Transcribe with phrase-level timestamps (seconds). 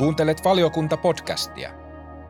[0.00, 1.70] Kuuntelet valiokunta-podcastia.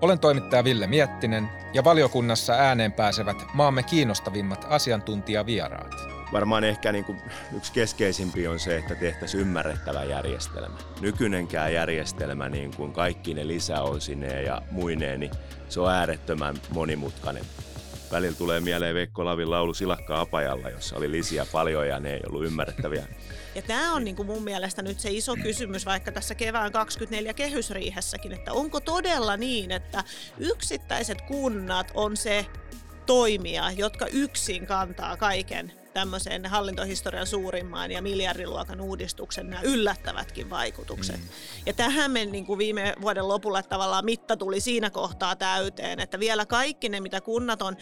[0.00, 5.94] Olen toimittaja Ville Miettinen ja valiokunnassa ääneen pääsevät maamme kiinnostavimmat asiantuntijavieraat.
[6.32, 7.18] Varmaan ehkä niin kuin
[7.56, 10.76] yksi keskeisimpi on se, että tehtäisiin ymmärrettävä järjestelmä.
[11.00, 15.32] Nykyinenkään järjestelmä, niin kuin kaikki ne lisäosineen ja muineen, niin
[15.68, 17.44] se on äärettömän monimutkainen.
[18.12, 22.20] Välillä tulee mieleen Veikko Lavin laulu Silakka Apajalla, jossa oli lisiä paljon ja ne ei
[22.28, 23.06] ollut ymmärrettäviä.
[23.54, 27.34] Ja tämä on niin kuin mun mielestä nyt se iso kysymys vaikka tässä kevään 24
[27.34, 30.04] kehysriihessäkin, että onko todella niin, että
[30.38, 32.46] yksittäiset kunnat on se
[33.06, 41.16] toimija, jotka yksin kantaa kaiken tämmöisen hallintohistorian suurimman ja miljardiluokan uudistuksen nämä yllättävätkin vaikutukset.
[41.16, 41.28] Mm.
[41.66, 46.18] Ja tähän me niin kuin viime vuoden lopulla tavallaan mitta tuli siinä kohtaa täyteen, että
[46.18, 47.76] vielä kaikki ne, mitä kunnat on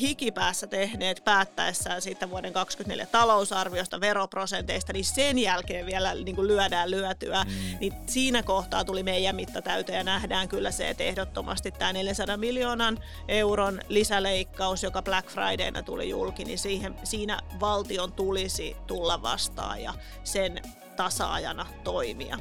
[0.00, 6.90] hikipäässä tehneet päättäessään siitä vuoden 2024 talousarviosta, veroprosenteista, niin sen jälkeen vielä niin kuin lyödään
[6.90, 7.78] lyötyä, mm.
[7.80, 12.36] niin siinä kohtaa tuli meidän mitta täyteen ja nähdään kyllä se, että ehdottomasti tämä 400
[12.36, 12.98] miljoonan
[13.28, 19.94] euron lisäleikkaus, joka Black Fridayna tuli julki, niin siihen, siinä valtion tulisi tulla vastaan ja
[20.24, 20.62] sen
[20.96, 22.38] tasaajana toimia.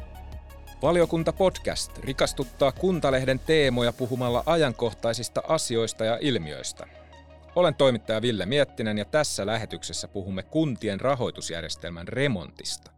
[0.81, 6.87] Valiokunta podcast rikastuttaa Kuntalehden teemoja puhumalla ajankohtaisista asioista ja ilmiöistä.
[7.55, 12.91] Olen toimittaja Ville Miettinen ja tässä lähetyksessä puhumme kuntien rahoitusjärjestelmän remontista.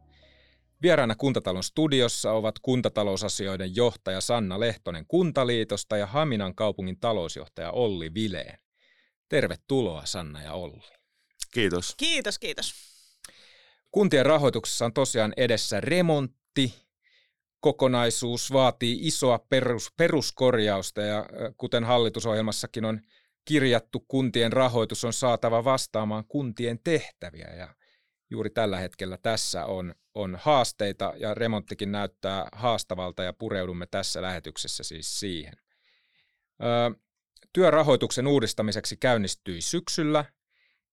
[0.82, 8.60] Vieraana Kuntatalon studiossa ovat kuntatalousasioiden johtaja Sanna Lehtonen Kuntaliitosta ja Haminan kaupungin talousjohtaja Olli Vileen.
[9.30, 10.96] Tervetuloa Sanna ja Olli.
[11.56, 11.96] Kiitos.
[11.98, 12.74] Kiitos, kiitos.
[13.92, 16.74] Kuntien rahoituksessa on tosiaan edessä remontti.
[17.60, 21.26] Kokonaisuus vaatii isoa perus, peruskorjausta ja
[21.58, 23.02] kuten hallitusohjelmassakin on
[23.46, 27.76] kirjattu, kuntien rahoitus on saatava vastaamaan kuntien tehtäviä ja
[28.30, 34.84] juuri tällä hetkellä tässä on, on haasteita ja remonttikin näyttää haastavalta ja pureudumme tässä lähetyksessä
[34.84, 35.54] siis siihen.
[36.64, 37.00] Ö,
[37.54, 40.26] työrahoituksen uudistamiseksi käynnistyi syksyllä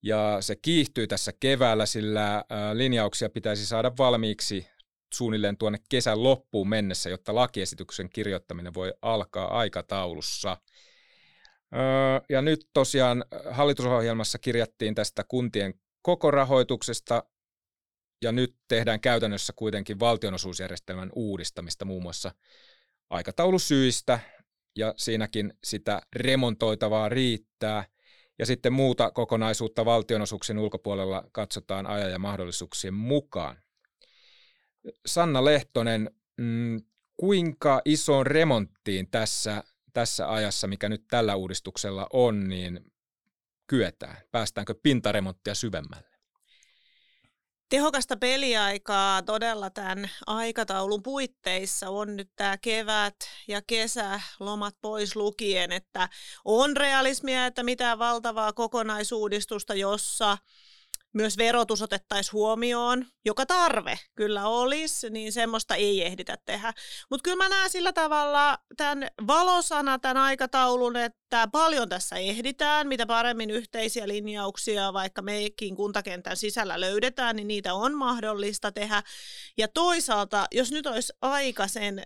[0.02, 4.66] ja se kiihtyy tässä keväällä, sillä linjauksia pitäisi saada valmiiksi
[5.14, 10.56] suunnilleen tuonne kesän loppuun mennessä, jotta lakiesityksen kirjoittaminen voi alkaa aikataulussa.
[12.28, 17.24] Ja nyt tosiaan hallitusohjelmassa kirjattiin tästä kuntien koko rahoituksesta,
[18.22, 22.32] ja nyt tehdään käytännössä kuitenkin valtionosuusjärjestelmän uudistamista muun muassa
[23.10, 24.20] aikataulusyistä,
[24.76, 27.84] ja siinäkin sitä remontoitavaa riittää–
[28.42, 33.56] ja sitten muuta kokonaisuutta valtionosuuksien ulkopuolella katsotaan ajan ja mahdollisuuksien mukaan.
[35.06, 36.82] Sanna Lehtonen, mm,
[37.16, 42.92] kuinka isoon remonttiin tässä, tässä ajassa, mikä nyt tällä uudistuksella on, niin
[43.66, 44.16] kyetään?
[44.31, 46.12] Päästäänkö pintaremonttia syvemmälle?
[47.72, 51.91] Tehokasta peliaikaa todella tämän aikataulun puitteissa.
[51.91, 53.15] On nyt tämä kevät
[53.49, 56.09] ja kesä lomat pois lukien, että
[56.44, 60.38] on realismia, että mitään valtavaa kokonaisuudistusta, jossa
[61.12, 66.73] myös verotus otettaisiin huomioon, joka tarve kyllä olisi, niin semmoista ei ehditä tehdä.
[67.11, 73.06] Mutta kyllä mä näen sillä tavalla tämän valosana tämän aikataulun, että paljon tässä ehditään, mitä
[73.06, 79.03] paremmin yhteisiä linjauksia vaikka meikin kuntakentän sisällä löydetään, niin niitä on mahdollista tehdä.
[79.59, 82.03] Ja toisaalta, jos nyt olisi aika sen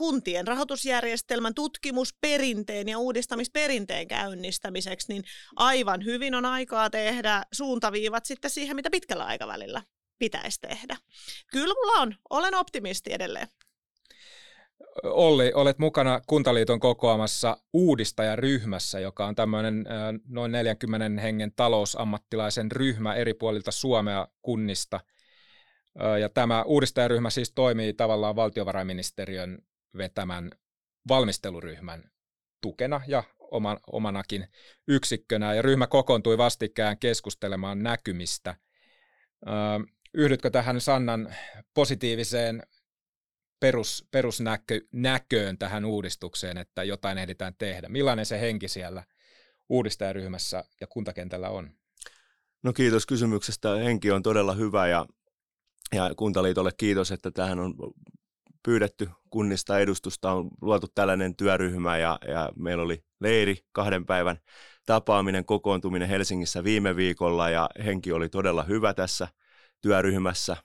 [0.00, 5.22] kuntien rahoitusjärjestelmän tutkimusperinteen ja uudistamisperinteen käynnistämiseksi, niin
[5.56, 9.82] aivan hyvin on aikaa tehdä suuntaviivat sitten siihen, mitä pitkällä aikavälillä
[10.18, 10.96] pitäisi tehdä.
[11.52, 12.14] Kyllä mulla on.
[12.30, 13.48] Olen optimisti edelleen.
[15.04, 19.84] Olli, olet mukana Kuntaliiton kokoamassa uudistajaryhmässä, joka on tämmöinen
[20.28, 25.00] noin 40 hengen talousammattilaisen ryhmä eri puolilta Suomea kunnista.
[26.20, 29.58] Ja tämä uudistajaryhmä siis toimii tavallaan valtiovarainministeriön
[29.96, 30.50] vetämän
[31.08, 32.10] valmisteluryhmän
[32.60, 34.46] tukena ja oman, omanakin
[34.88, 35.54] yksikkönä.
[35.54, 38.56] Ja ryhmä kokoontui vastikään keskustelemaan näkymistä.
[40.14, 41.34] Yhdytkö tähän Sannan
[41.74, 42.62] positiiviseen
[43.60, 47.88] perus, perusnäköön tähän uudistukseen, että jotain ehditään tehdä?
[47.88, 49.04] Millainen se henki siellä
[49.68, 51.70] uudistajaryhmässä ja kuntakentällä on?
[52.62, 53.74] No kiitos kysymyksestä.
[53.74, 55.06] Henki on todella hyvä ja,
[55.94, 57.74] ja Kuntaliitolle kiitos, että tähän on
[58.62, 64.38] pyydetty kunnista edustusta, on luotu tällainen työryhmä ja, ja meillä oli leiri kahden päivän
[64.86, 69.28] tapaaminen, kokoontuminen Helsingissä viime viikolla ja henki oli todella hyvä tässä
[69.80, 70.56] työryhmässä.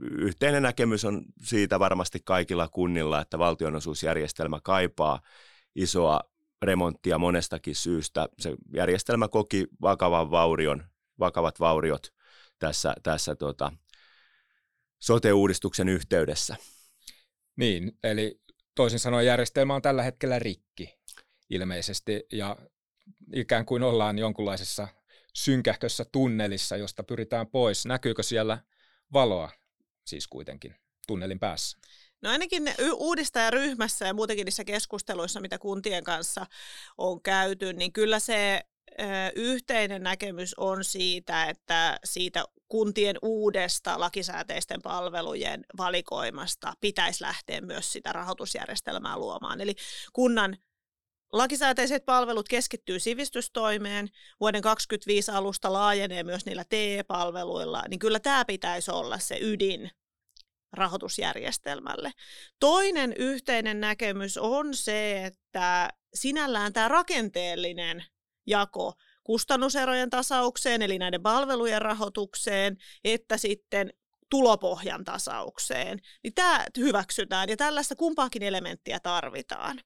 [0.00, 5.20] Yhteinen näkemys on siitä varmasti kaikilla kunnilla, että valtionosuusjärjestelmä kaipaa
[5.74, 6.20] isoa
[6.62, 8.28] remonttia monestakin syystä.
[8.38, 10.84] Se järjestelmä koki vakavan vaurion,
[11.18, 12.12] vakavat vauriot
[12.58, 13.72] tässä, tässä tota,
[14.98, 16.56] sote-uudistuksen yhteydessä.
[17.56, 18.40] Niin, eli
[18.74, 20.98] toisin sanoen järjestelmä on tällä hetkellä rikki
[21.50, 22.56] ilmeisesti ja
[23.34, 24.88] ikään kuin ollaan jonkunlaisessa
[25.34, 27.86] synkähkössä tunnelissa, josta pyritään pois.
[27.86, 28.58] Näkyykö siellä
[29.12, 29.50] valoa
[30.04, 30.74] siis kuitenkin
[31.06, 31.78] tunnelin päässä?
[32.22, 36.46] No ainakin uudistajaryhmässä ja muutenkin niissä keskusteluissa, mitä kuntien kanssa
[36.98, 38.60] on käyty, niin kyllä se
[39.36, 48.12] yhteinen näkemys on siitä, että siitä kuntien uudesta lakisääteisten palvelujen valikoimasta pitäisi lähteä myös sitä
[48.12, 49.60] rahoitusjärjestelmää luomaan.
[49.60, 49.74] Eli
[50.12, 50.56] kunnan
[51.32, 54.08] Lakisääteiset palvelut keskittyy sivistystoimeen,
[54.40, 59.90] vuoden 2025 alusta laajenee myös niillä TE-palveluilla, niin kyllä tämä pitäisi olla se ydin
[60.72, 62.12] rahoitusjärjestelmälle.
[62.60, 68.04] Toinen yhteinen näkemys on se, että sinällään tämä rakenteellinen
[68.46, 68.92] jako
[69.24, 73.92] kustannuserojen tasaukseen, eli näiden palvelujen rahoitukseen, että sitten
[74.30, 79.80] tulopohjan tasaukseen, niin tämä hyväksytään ja tällaista kumpaakin elementtiä tarvitaan.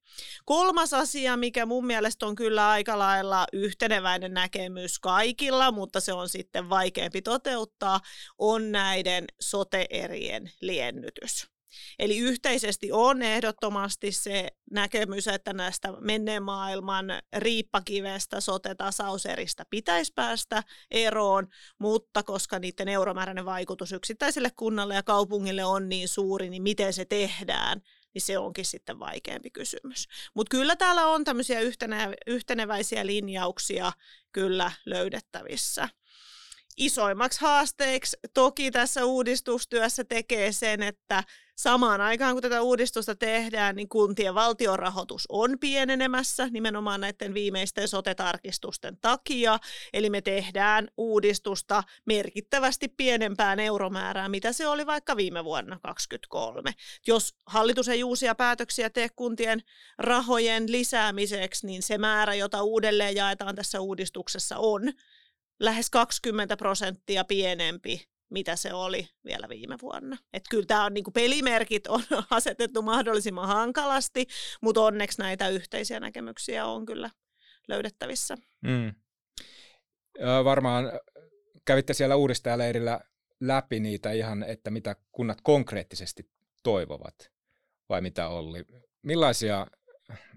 [0.45, 6.29] Kolmas asia, mikä mun mielestä on kyllä aika lailla yhteneväinen näkemys kaikilla, mutta se on
[6.29, 8.01] sitten vaikeampi toteuttaa,
[8.39, 11.56] on näiden sote-erien liennytys.
[11.99, 17.07] Eli yhteisesti on ehdottomasti se näkemys, että näistä menneen maailman
[17.37, 21.47] riippakivestä sote-tasauseristä pitäisi päästä eroon,
[21.79, 27.05] mutta koska niiden euromääräinen vaikutus yksittäiselle kunnalle ja kaupungille on niin suuri, niin miten se
[27.05, 27.83] tehdään,
[28.15, 30.09] niin se onkin sitten vaikeampi kysymys.
[30.35, 33.93] Mutta kyllä täällä on tämmöisiä yhtenä, yhteneväisiä linjauksia
[34.33, 35.89] kyllä löydettävissä
[36.77, 41.25] isoimmaksi haasteeksi toki tässä uudistustyössä tekee sen, että
[41.57, 48.99] samaan aikaan kun tätä uudistusta tehdään, niin kuntien valtionrahoitus on pienenemässä nimenomaan näiden viimeisten sote-tarkistusten
[49.01, 49.59] takia.
[49.93, 56.73] Eli me tehdään uudistusta merkittävästi pienempään euromäärään, mitä se oli vaikka viime vuonna 2023.
[57.07, 59.63] Jos hallitus ei uusia päätöksiä tee kuntien
[59.99, 64.83] rahojen lisäämiseksi, niin se määrä, jota uudelleen jaetaan tässä uudistuksessa on
[65.61, 70.17] lähes 20 prosenttia pienempi, mitä se oli vielä viime vuonna.
[70.33, 74.27] Että kyllä tämä on niin pelimerkit on asetettu mahdollisimman hankalasti,
[74.63, 77.11] mutta onneksi näitä yhteisiä näkemyksiä on kyllä
[77.69, 78.37] löydettävissä.
[78.63, 78.95] Mm.
[80.45, 80.85] Varmaan
[81.65, 83.01] kävitte siellä uudistajaleirillä
[83.41, 86.31] läpi niitä ihan, että mitä kunnat konkreettisesti
[86.63, 87.31] toivovat,
[87.89, 88.65] vai mitä oli?
[89.03, 89.67] Millaisia,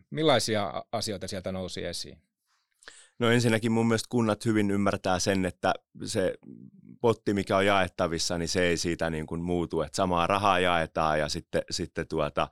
[0.10, 2.22] millaisia asioita sieltä nousi esiin?
[3.20, 5.74] No ensinnäkin mun mielestä kunnat hyvin ymmärtää sen, että
[6.06, 6.36] se
[7.02, 11.20] potti, mikä on jaettavissa, niin se ei siitä niin kuin muutu, että samaa rahaa jaetaan
[11.20, 12.48] ja sitten, sitten tuota,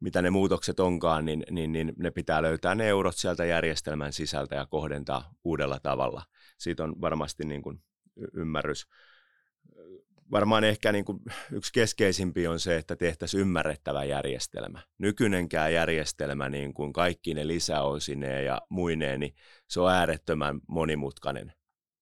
[0.00, 4.54] mitä ne muutokset onkaan, niin, niin, niin ne pitää löytää ne eurot sieltä järjestelmän sisältä
[4.54, 6.22] ja kohdentaa uudella tavalla.
[6.58, 7.82] Siitä on varmasti niin kuin
[8.32, 8.86] ymmärrys
[10.30, 11.18] varmaan ehkä niin kuin
[11.52, 14.82] yksi keskeisimpi on se, että tehtäisiin ymmärrettävä järjestelmä.
[14.98, 19.34] Nykyinenkään järjestelmä niin kuin kaikki ne lisäosineen ja muineen, niin
[19.68, 21.52] se on äärettömän monimutkainen.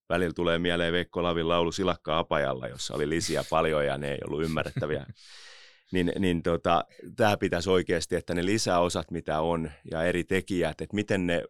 [0.09, 4.19] Välillä tulee mieleen Veikko Lavin laulu Silakka Apajalla, jossa oli lisiä paljon ja ne ei
[4.27, 5.06] ollut ymmärrettäviä.
[5.93, 6.85] niin, niin tota,
[7.17, 11.44] tämä pitäisi oikeasti, että ne lisäosat, mitä on, ja eri tekijät, että miten ne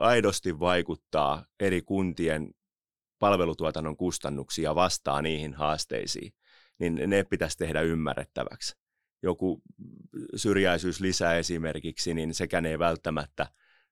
[0.00, 2.50] aidosti vaikuttaa eri kuntien
[3.18, 6.32] palvelutuotannon kustannuksia vastaa niihin haasteisiin,
[6.78, 8.76] niin ne pitäisi tehdä ymmärrettäväksi.
[9.22, 9.62] Joku
[10.36, 13.46] syrjäisyys lisää esimerkiksi, niin sekään ei välttämättä,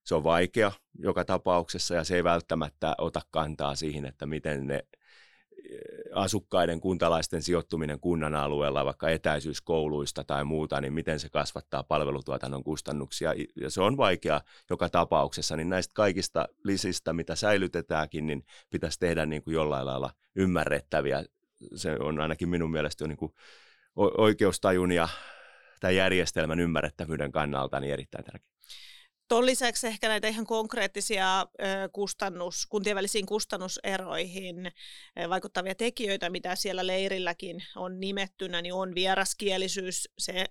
[0.04, 4.86] se on vaikea joka tapauksessa ja se ei välttämättä ota kantaa siihen, että miten ne
[6.14, 13.34] asukkaiden, kuntalaisten sijoittuminen kunnan alueella, vaikka etäisyyskouluista tai muuta, niin miten se kasvattaa palvelutuotannon kustannuksia.
[13.60, 19.26] Ja se on vaikea joka tapauksessa, niin näistä kaikista lisistä, mitä säilytetäänkin, niin pitäisi tehdä
[19.26, 21.24] niin kuin jollain lailla ymmärrettäviä.
[21.74, 23.32] Se on ainakin minun mielestä niin kuin
[23.96, 25.08] oikeustajun ja
[25.80, 28.56] tämän järjestelmän ymmärrettävyyden kannalta niin erittäin tärkeää.
[29.28, 31.46] Tuon lisäksi ehkä näitä ihan konkreettisia
[31.92, 34.72] kustannus, kuntien välisiin kustannuseroihin
[35.28, 40.46] vaikuttavia tekijöitä, mitä siellä leirilläkin on nimettynä, niin on vieraskielisyys, se,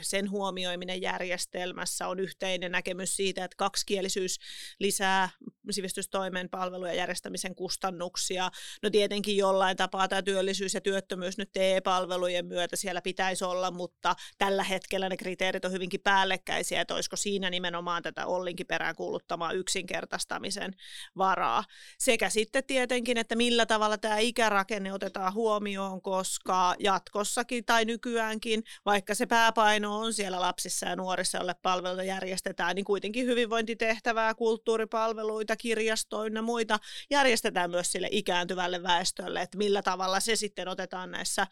[0.00, 4.38] sen huomioiminen järjestelmässä, on yhteinen näkemys siitä, että kaksikielisyys
[4.78, 5.28] lisää
[5.70, 8.50] sivistystoimen palvelujen järjestämisen kustannuksia.
[8.82, 14.16] No tietenkin jollain tapaa tämä työllisyys ja työttömyys nyt TE-palvelujen myötä siellä pitäisi olla, mutta
[14.38, 19.52] tällä hetkellä ne kriteerit on hyvinkin päällekkäisiä, että olisiko siinä nimenomaan tätä Ollinkin perään kuuluttamaa
[19.52, 20.74] yksinkertaistamisen
[21.18, 21.64] varaa.
[21.98, 29.14] Sekä sitten tietenkin, että millä tavalla tämä ikärakenne otetaan huomioon, koska jatkossakin tai nykyäänkin, vaikka
[29.14, 36.42] se pääpaino on siellä lapsissa ja nuorissa, jolle palveluita järjestetään, niin kuitenkin hyvinvointitehtävää, kulttuuripalveluita, kirjastoina
[36.42, 36.78] muita
[37.10, 41.46] järjestetään myös sille ikääntyvälle väestölle, että millä tavalla se sitten otetaan näissä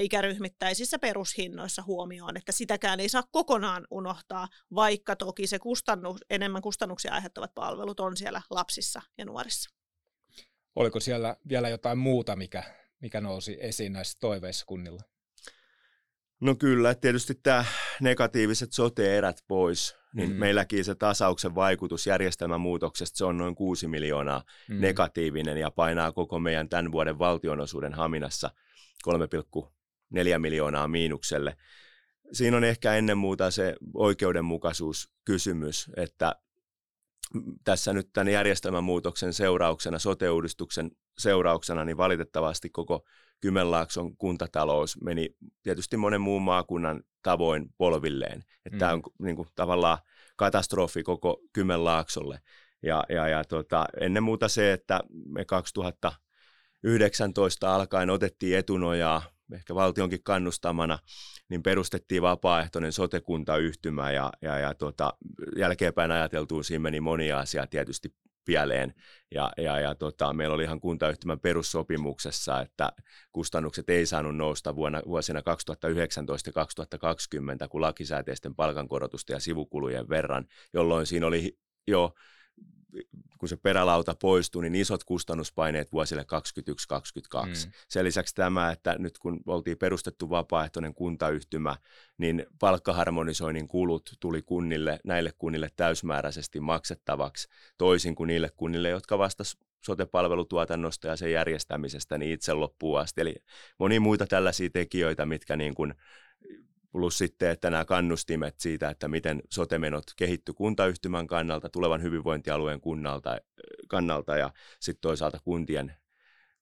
[0.00, 5.87] ikäryhmittäisissä perushinnoissa huomioon, että sitäkään ei saa kokonaan unohtaa, vaikka toki se kustannus,
[6.30, 9.70] enemmän kustannuksia aiheuttavat palvelut on siellä lapsissa ja nuorissa.
[10.76, 12.62] Oliko siellä vielä jotain muuta, mikä,
[13.00, 15.02] mikä nousi esiin näissä toiveissa kunnilla?
[16.40, 17.64] No kyllä, tietysti tämä
[18.00, 20.36] negatiiviset sote-erät pois, niin mm.
[20.36, 24.80] meilläkin se tasauksen vaikutus järjestelmän muutoksesta, se on noin 6 miljoonaa mm.
[24.80, 28.50] negatiivinen ja painaa koko meidän tämän vuoden valtionosuuden haminassa
[29.08, 31.56] 3,4 miljoonaa miinukselle.
[32.32, 36.34] Siinä on ehkä ennen muuta se oikeudenmukaisuuskysymys, että
[37.64, 43.04] tässä nyt tämän järjestelmän muutoksen seurauksena, sote-uudistuksen seurauksena, niin valitettavasti koko
[43.40, 45.28] Kymenlaakson kuntatalous meni
[45.62, 48.44] tietysti monen muun maakunnan tavoin polvilleen.
[48.66, 48.78] Että mm.
[48.78, 49.98] Tämä on niin kuin, tavallaan
[50.36, 52.40] katastrofi koko Kymenlaaksolle.
[52.82, 60.22] Ja, ja, ja tota, ennen muuta se, että me 2019 alkaen otettiin etunojaa, ehkä valtionkin
[60.22, 60.98] kannustamana,
[61.48, 65.12] niin perustettiin vapaaehtoinen sotekuntayhtymä ja, ja, ja tota,
[65.56, 68.14] jälkeenpäin ajateltuun siinä meni monia asiaa tietysti
[68.48, 68.94] pieleen.
[69.34, 72.92] Ja, ja, ja tota, meillä oli ihan kuntayhtymän perussopimuksessa, että
[73.32, 80.46] kustannukset ei saanut nousta vuonna, vuosina 2019 ja 2020 kuin lakisääteisten palkankorotusten ja sivukulujen verran,
[80.74, 82.14] jolloin siinä oli jo
[83.38, 87.46] kun se perälauta poistui, niin isot kustannuspaineet vuosille 2021-2022.
[87.46, 87.72] Mm.
[87.88, 91.76] Sen lisäksi tämä, että nyt kun oltiin perustettu vapaaehtoinen kuntayhtymä,
[92.18, 97.48] niin palkkaharmonisoinnin kulut tuli kunnille, näille kunnille täysmääräisesti maksettavaksi,
[97.78, 103.20] toisin kuin niille kunnille, jotka vastasivat sote-palvelutuotannosta ja sen järjestämisestä niin itse loppuun asti.
[103.20, 103.34] Eli
[103.78, 105.94] moni muita tällaisia tekijöitä, mitkä niin kuin
[106.92, 113.38] plus sitten, että nämä kannustimet siitä, että miten sotemenot kehitty kuntayhtymän kannalta, tulevan hyvinvointialueen kunnalta,
[113.88, 115.94] kannalta ja sitten toisaalta kuntien,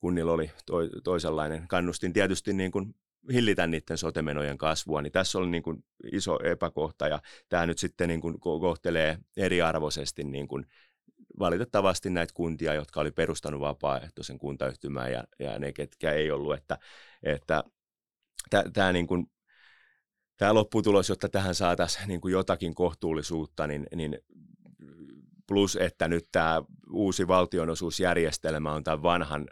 [0.01, 2.95] kunnilla oli to, toisenlainen kannustin tietysti niin kuin
[3.33, 8.09] hillitä niiden sotemenojen kasvua, niin tässä oli niin kuin iso epäkohta ja tämä nyt sitten
[8.09, 10.67] niin kuin kohtelee eriarvoisesti niin kuin
[11.39, 16.79] valitettavasti näitä kuntia, jotka oli perustanut vapaaehtoisen kuntayhtymän ja, ja ne, ketkä ei ollut, että,
[17.23, 17.65] että
[18.73, 19.31] tämä niin kuin
[20.37, 24.19] tämä lopputulos, jotta tähän saataisiin niin kuin jotakin kohtuullisuutta, niin, niin
[25.47, 29.49] plus että nyt tämä uusi valtionosuusjärjestelmä on tämän vanhan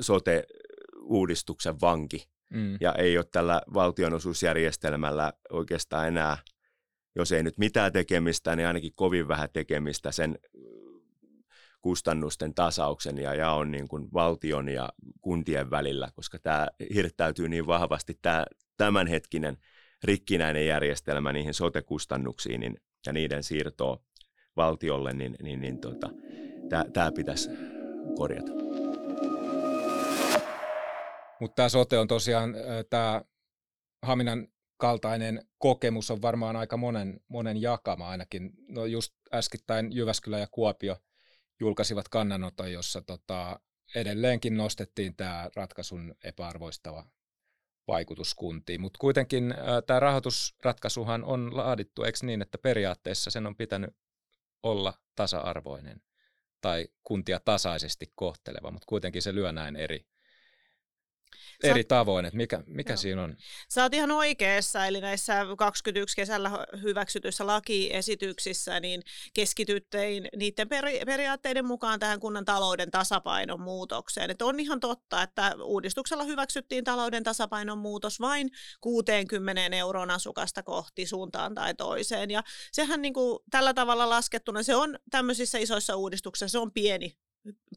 [0.00, 2.76] sote-uudistuksen vanki, mm.
[2.80, 6.38] ja ei ole tällä valtionosuusjärjestelmällä oikeastaan enää,
[7.16, 10.38] jos ei nyt mitään tekemistä, niin ainakin kovin vähän tekemistä sen
[11.80, 14.88] kustannusten tasauksen ja jaon niin kuin valtion ja
[15.20, 18.44] kuntien välillä, koska tämä hirttäytyy niin vahvasti tämä
[18.76, 19.58] tämänhetkinen
[20.04, 22.76] rikkinäinen järjestelmä niihin sote-kustannuksiin niin,
[23.06, 24.00] ja niiden siirtoa
[24.56, 26.10] valtiolle, niin, niin, niin tota,
[26.92, 27.50] tämä pitäisi
[28.16, 28.52] korjata.
[31.40, 32.54] Mutta tämä sote on tosiaan,
[32.90, 33.22] tämä
[34.02, 38.50] Haminan kaltainen kokemus on varmaan aika monen, monen jakama ainakin.
[38.68, 40.96] No just äskettäin Jyväskylä ja Kuopio
[41.60, 43.60] julkaisivat kannanoton, jossa tota,
[43.94, 47.04] edelleenkin nostettiin tämä ratkaisun epäarvoistava
[47.88, 48.80] vaikutus kuntiin.
[48.80, 49.54] Mutta kuitenkin
[49.86, 53.96] tämä rahoitusratkaisuhan on laadittu, eikö niin, että periaatteessa sen on pitänyt
[54.62, 56.02] olla tasa-arvoinen
[56.60, 60.06] tai kuntia tasaisesti kohteleva, mutta kuitenkin se lyö näin eri
[61.62, 61.88] eri Sä...
[61.88, 62.96] tavoin, että mikä, mikä Joo.
[62.96, 63.36] siinä on?
[63.68, 69.02] Sä oot ihan oikeassa, eli näissä 21 kesällä hyväksytyissä lakiesityksissä niin
[69.34, 74.30] keskityttein niiden peri- periaatteiden mukaan tähän kunnan talouden tasapainon muutokseen.
[74.30, 78.50] Et on ihan totta, että uudistuksella hyväksyttiin talouden tasapainon muutos vain
[78.80, 82.30] 60 euron asukasta kohti suuntaan tai toiseen.
[82.30, 87.16] Ja sehän niin kuin tällä tavalla laskettuna, se on tämmöisissä isoissa uudistuksissa, se on pieni,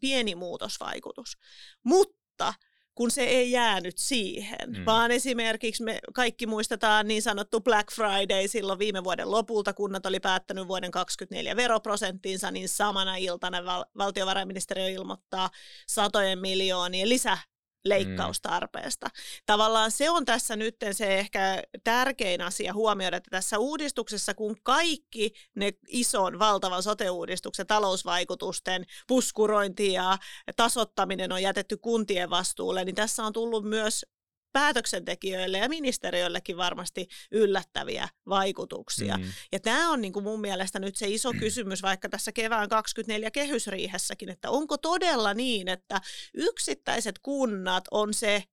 [0.02, 1.38] pieni muutosvaikutus.
[1.84, 2.54] Mutta
[3.00, 4.86] kun se ei jäänyt siihen, mm.
[4.86, 10.20] vaan esimerkiksi me kaikki muistetaan niin sanottu Black Friday silloin viime vuoden lopulta, kunnat oli
[10.20, 15.50] päättänyt vuoden 2024 veroprosenttiinsa, niin samana iltana val- valtiovarainministeriö ilmoittaa
[15.88, 17.38] satojen miljoonien lisä
[17.86, 19.06] leikkaustarpeesta.
[19.06, 19.12] Mm.
[19.46, 25.32] Tavallaan se on tässä nyt se ehkä tärkein asia huomioida, että tässä uudistuksessa, kun kaikki
[25.56, 30.18] ne ison, valtavan sote-uudistuksen talousvaikutusten puskurointi ja
[30.56, 34.06] tasottaminen on jätetty kuntien vastuulle, niin tässä on tullut myös
[34.52, 39.18] päätöksentekijöille ja ministeriöllekin varmasti yllättäviä vaikutuksia.
[39.18, 39.24] Mm.
[39.52, 43.32] Ja tämä on niin kuin mun mielestä nyt se iso kysymys vaikka tässä kevään 24
[43.32, 46.02] kehysriihessäkin, että onko todella niin, että
[46.34, 48.44] yksittäiset kunnat on se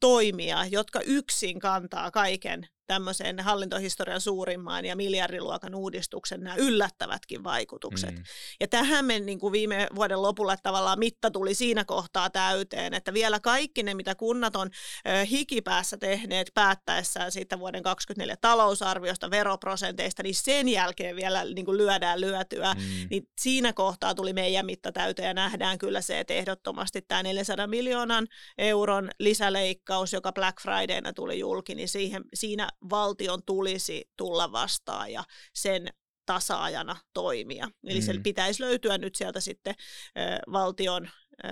[0.00, 8.14] toimija, jotka yksin kantaa kaiken tämmöisen hallintohistorian suurimman ja miljardiluokan uudistuksen nämä yllättävätkin vaikutukset.
[8.14, 8.22] Mm.
[8.60, 13.12] Ja tähän me niin kuin viime vuoden lopulla tavallaan mitta tuli siinä kohtaa täyteen, että
[13.12, 14.70] vielä kaikki ne, mitä kunnat on
[15.30, 22.20] hikipäässä tehneet päättäessään siitä vuoden 2024 talousarviosta, veroprosenteista, niin sen jälkeen vielä niin kuin lyödään
[22.20, 23.06] lyötyä, mm.
[23.10, 27.66] niin siinä kohtaa tuli meidän mitta täyteen ja nähdään kyllä se, että ehdottomasti tämä 400
[27.66, 28.26] miljoonan
[28.58, 35.24] euron lisäleikkaus, joka Black Fridayna tuli julki, niin siihen, siinä valtion tulisi tulla vastaan ja
[35.54, 35.88] sen
[36.26, 37.68] tasaajana toimia.
[37.84, 38.04] Eli mm.
[38.06, 39.74] se pitäisi löytyä nyt sieltä sitten
[40.18, 41.08] ö, valtion
[41.44, 41.48] ö,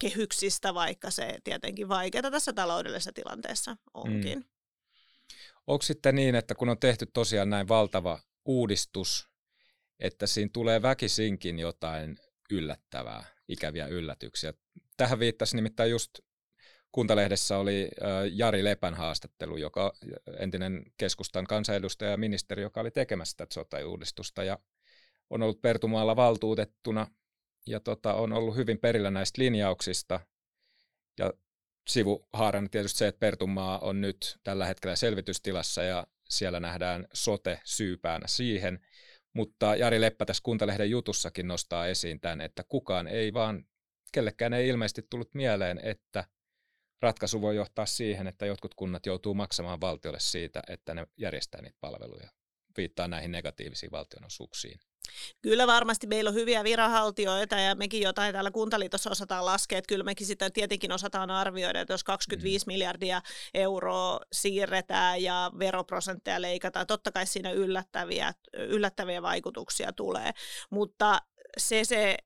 [0.00, 4.38] kehyksistä, vaikka se tietenkin vaikeaa tässä taloudellisessa tilanteessa onkin.
[4.38, 4.44] Mm.
[5.66, 9.28] Onko sitten niin, että kun on tehty tosiaan näin valtava uudistus,
[10.00, 12.18] että siinä tulee väkisinkin jotain
[12.50, 14.54] yllättävää, ikäviä yllätyksiä.
[14.96, 16.10] Tähän viittasi nimittäin just
[16.92, 17.88] Kuntalehdessä oli
[18.32, 19.92] Jari Lepän haastattelu, joka
[20.38, 24.58] entinen keskustan kansanedustaja ja ministeri, joka oli tekemässä tätä sote-uudistusta ja
[25.30, 27.06] on ollut Pertumaalla valtuutettuna
[27.66, 30.20] ja tota, on ollut hyvin perillä näistä linjauksista.
[31.18, 31.32] Ja
[31.88, 38.26] sivuhaarana tietysti se, että Pertumaa on nyt tällä hetkellä selvitystilassa ja siellä nähdään sote syypäänä
[38.26, 38.80] siihen.
[39.32, 43.64] Mutta Jari Leppä tässä Kuntalehden jutussakin nostaa esiin tämän, että kukaan ei vaan,
[44.12, 46.24] kellekään ei ilmeisesti tullut mieleen, että
[47.02, 51.78] ratkaisu voi johtaa siihen, että jotkut kunnat joutuu maksamaan valtiolle siitä, että ne järjestää niitä
[51.80, 52.30] palveluja.
[52.76, 54.80] Viittaa näihin negatiivisiin valtionosuuksiin.
[55.42, 60.04] Kyllä varmasti meillä on hyviä viranhaltijoita ja mekin jotain täällä Kuntaliitossa osataan laskea, että kyllä
[60.04, 62.72] mekin sitä tietenkin osataan arvioida, että jos 25 mm.
[62.72, 63.22] miljardia
[63.54, 70.30] euroa siirretään ja veroprosentteja leikataan, totta kai siinä yllättäviä, yllättäviä vaikutuksia tulee,
[70.70, 71.22] mutta
[71.58, 72.16] se se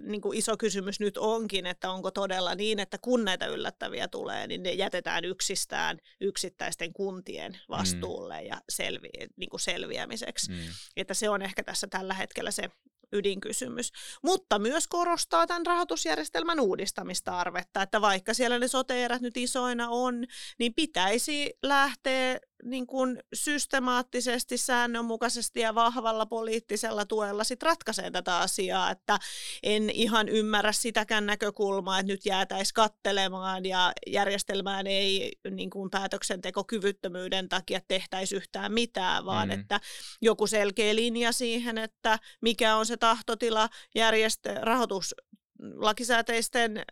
[0.00, 4.46] niin kuin iso kysymys nyt onkin, että onko todella niin, että kun näitä yllättäviä tulee,
[4.46, 7.58] niin ne jätetään yksistään yksittäisten kuntien mm.
[7.68, 8.46] vastuulle mm.
[8.46, 10.50] ja selvi, niin kuin selviämiseksi.
[10.50, 10.58] Mm.
[10.96, 12.70] Että se on ehkä tässä tällä hetkellä se
[13.12, 13.92] ydinkysymys.
[14.22, 20.26] Mutta myös korostaa tämän rahoitusjärjestelmän uudistamista arvetta, että vaikka siellä ne sote nyt isoina on,
[20.58, 28.90] niin pitäisi lähteä niin kuin systemaattisesti, säännönmukaisesti ja vahvalla poliittisella tuella sit ratkaisee tätä asiaa,
[28.90, 29.18] että
[29.62, 37.48] en ihan ymmärrä sitäkään näkökulmaa, että nyt jäätäisi kattelemaan ja järjestelmään ei niin kuin päätöksentekokyvyttömyyden
[37.48, 39.60] takia tehtäisi yhtään mitään, vaan mm.
[39.60, 39.80] että
[40.22, 45.14] joku selkeä linja siihen, että mikä on se tahtotila järjest- rahoitus
[45.58, 46.82] lakisääteisten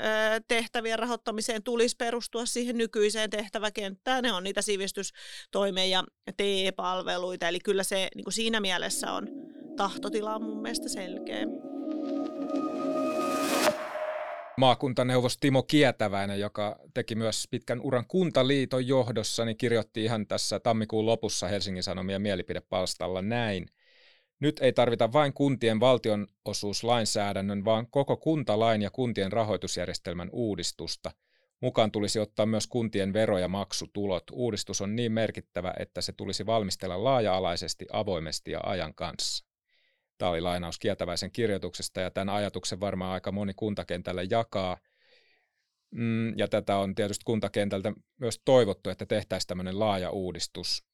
[0.48, 4.22] tehtävien rahoittamiseen tulisi perustua siihen nykyiseen tehtäväkenttään.
[4.22, 6.04] Ne on niitä sivistystoimeen ja
[6.36, 9.28] TE-palveluita, eli kyllä se niin kuin siinä mielessä on
[9.76, 11.46] tahtotila mun mielestä selkeä.
[14.56, 21.06] Maakuntaneuvos Timo Kietäväinen, joka teki myös pitkän uran kuntaliiton johdossa, niin kirjoitti ihan tässä tammikuun
[21.06, 23.66] lopussa Helsingin Sanomien mielipidepalstalla näin–
[24.42, 31.10] nyt ei tarvita vain kuntien valtionosuuslainsäädännön, vaan koko kuntalain ja kuntien rahoitusjärjestelmän uudistusta.
[31.60, 34.24] Mukaan tulisi ottaa myös kuntien vero- ja maksutulot.
[34.32, 39.44] Uudistus on niin merkittävä, että se tulisi valmistella laaja-alaisesti, avoimesti ja ajan kanssa.
[40.18, 44.78] Tämä oli lainaus Kietäväisen kirjoituksesta ja tämän ajatuksen varmaan aika moni kuntakentällä jakaa.
[45.90, 50.84] Mm, ja tätä on tietysti kuntakentältä myös toivottu, että tehtäisiin tämmöinen laaja uudistus.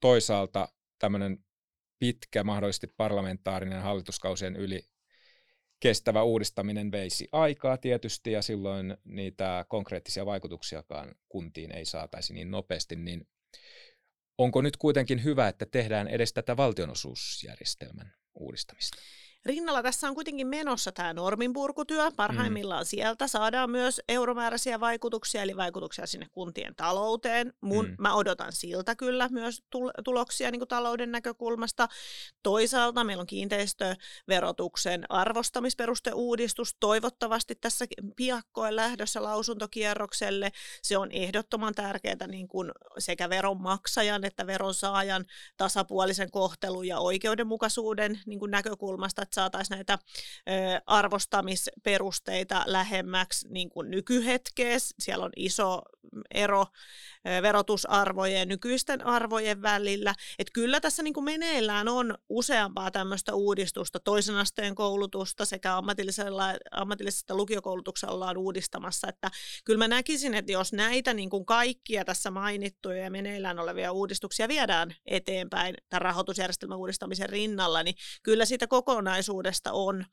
[0.00, 1.45] Toisaalta tämmöinen
[1.98, 4.86] pitkä, mahdollisesti parlamentaarinen hallituskausien yli
[5.80, 12.96] kestävä uudistaminen veisi aikaa tietysti ja silloin niitä konkreettisia vaikutuksiakaan kuntiin ei saataisi niin nopeasti,
[12.96, 13.28] niin
[14.38, 18.98] onko nyt kuitenkin hyvä, että tehdään edes tätä valtionosuusjärjestelmän uudistamista?
[19.46, 22.10] Rinnalla tässä on kuitenkin menossa tämä norminpurkutyö.
[22.16, 22.86] Parhaimmillaan mm.
[22.86, 27.52] sieltä saadaan myös euromääräisiä vaikutuksia, eli vaikutuksia sinne kuntien talouteen.
[27.60, 27.96] Mun, mm.
[27.98, 29.62] Mä odotan siltä kyllä myös
[30.04, 31.88] tuloksia niin kuin talouden näkökulmasta.
[32.42, 37.84] Toisaalta meillä on kiinteistöverotuksen arvostamisperusteuudistus toivottavasti tässä
[38.16, 40.52] piakkoin lähdössä lausuntokierrokselle.
[40.82, 45.24] Se on ehdottoman tärkeää niin kuin sekä veronmaksajan että veronsaajan
[45.56, 49.98] tasapuolisen kohtelun ja oikeudenmukaisuuden niin kuin näkökulmasta, että saataisiin näitä
[50.86, 54.76] arvostamisperusteita lähemmäksi niin kuin nykyhetkeä.
[54.98, 55.82] Siellä on iso
[56.34, 56.66] ero
[57.42, 60.14] verotusarvojen nykyisten arvojen välillä.
[60.38, 66.44] Että kyllä tässä niin kuin meneillään on useampaa tämmöistä uudistusta, toisen asteen koulutusta sekä ammatillisella,
[66.70, 69.08] ammatillisesta lukiokoulutuksella ollaan uudistamassa.
[69.08, 69.30] Että
[69.64, 74.48] kyllä mä näkisin, että jos näitä niin kuin kaikkia tässä mainittuja ja meneillään olevia uudistuksia
[74.48, 80.04] viedään eteenpäin tämän rahoitusjärjestelmän uudistamisen rinnalla, niin kyllä siitä kokonaisuudesta on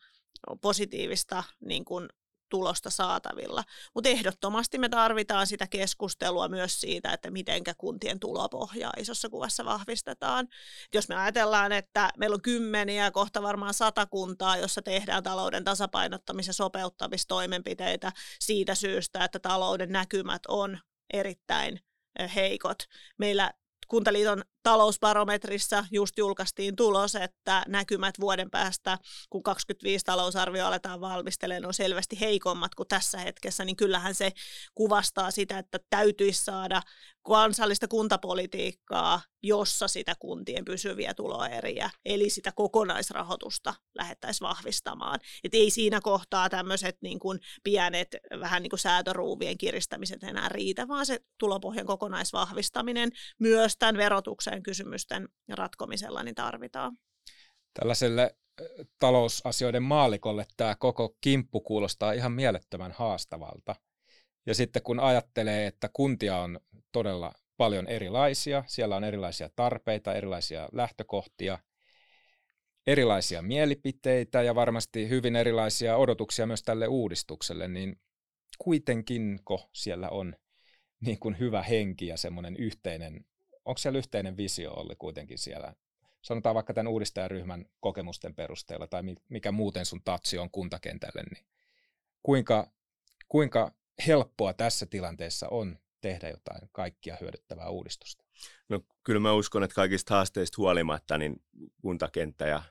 [0.62, 2.10] positiivista niin kuin
[2.54, 3.64] tulosta saatavilla.
[3.94, 10.48] Mutta ehdottomasti me tarvitaan sitä keskustelua myös siitä, että miten kuntien tulopohjaa isossa kuvassa vahvistetaan.
[10.94, 16.48] Jos me ajatellaan, että meillä on kymmeniä, kohta varmaan sata kuntaa, jossa tehdään talouden tasapainottamis-
[16.48, 20.80] ja sopeuttamistoimenpiteitä siitä syystä, että talouden näkymät on
[21.14, 21.80] erittäin
[22.36, 22.78] heikot.
[23.18, 23.54] Meillä
[23.88, 28.98] Kuntaliiton talousbarometrissa just julkaistiin tulos, että näkymät vuoden päästä,
[29.30, 34.32] kun 25 talousarvio aletaan valmistelemaan, on selvästi heikommat kuin tässä hetkessä, niin kyllähän se
[34.76, 36.82] kuvastaa sitä, että täytyisi saada
[37.24, 45.20] kansallista kuntapolitiikkaa, jossa sitä kuntien pysyviä tuloeriä, eli sitä kokonaisrahoitusta lähettäisiin vahvistamaan.
[45.44, 50.88] Et ei siinä kohtaa tämmöiset niin kuin pienet vähän niin kuin säätöruuvien kiristämiset enää riitä,
[50.88, 56.98] vaan se tulopohjan kokonaisvahvistaminen myös tämän verotuksen kysymysten ratkomisella niin tarvitaan.
[57.74, 58.36] Tällaiselle
[59.00, 63.76] talousasioiden maalikolle tämä koko kimppu kuulostaa ihan mielettömän haastavalta.
[64.46, 66.60] Ja sitten kun ajattelee, että kuntia on
[66.92, 71.60] todella paljon erilaisia, siellä on erilaisia tarpeita, erilaisia lähtökohtia,
[72.88, 78.00] erilaisia mielipiteitä ja varmasti hyvin erilaisia odotuksia myös tälle uudistukselle, niin
[78.58, 80.36] kuitenkinko siellä on
[81.00, 83.26] niin kuin hyvä henki ja semmoinen yhteinen,
[83.66, 85.74] onko siellä yhteinen visio ollut kuitenkin siellä,
[86.22, 91.46] sanotaan vaikka tämän uudistajaryhmän kokemusten perusteella tai mikä muuten sun tatsi on kuntakentälle, niin
[92.24, 92.72] kuinka,
[93.28, 93.72] kuinka
[94.08, 98.26] helppoa tässä tilanteessa on tehdä jotain kaikkia hyödyttävää uudistusta?
[98.70, 101.42] No kyllä mä uskon, että kaikista haasteista huolimatta niin
[101.82, 102.64] kuntakenttä ja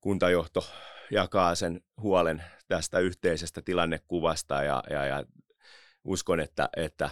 [0.00, 0.66] kuntajohto
[1.10, 5.24] jakaa sen huolen tästä yhteisestä tilannekuvasta ja, ja, ja
[6.04, 7.10] uskon, että, että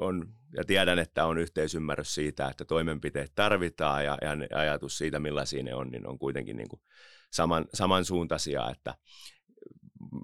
[0.00, 5.62] on, ja tiedän, että on yhteisymmärrys siitä, että toimenpiteet tarvitaan ja, ja ajatus siitä, millaisia
[5.62, 6.80] ne on, niin on kuitenkin niin kuin
[7.32, 8.94] saman, samansuuntaisia, että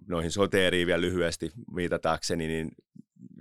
[0.08, 2.70] noihin soteeriin vielä lyhyesti viitatakseni, niin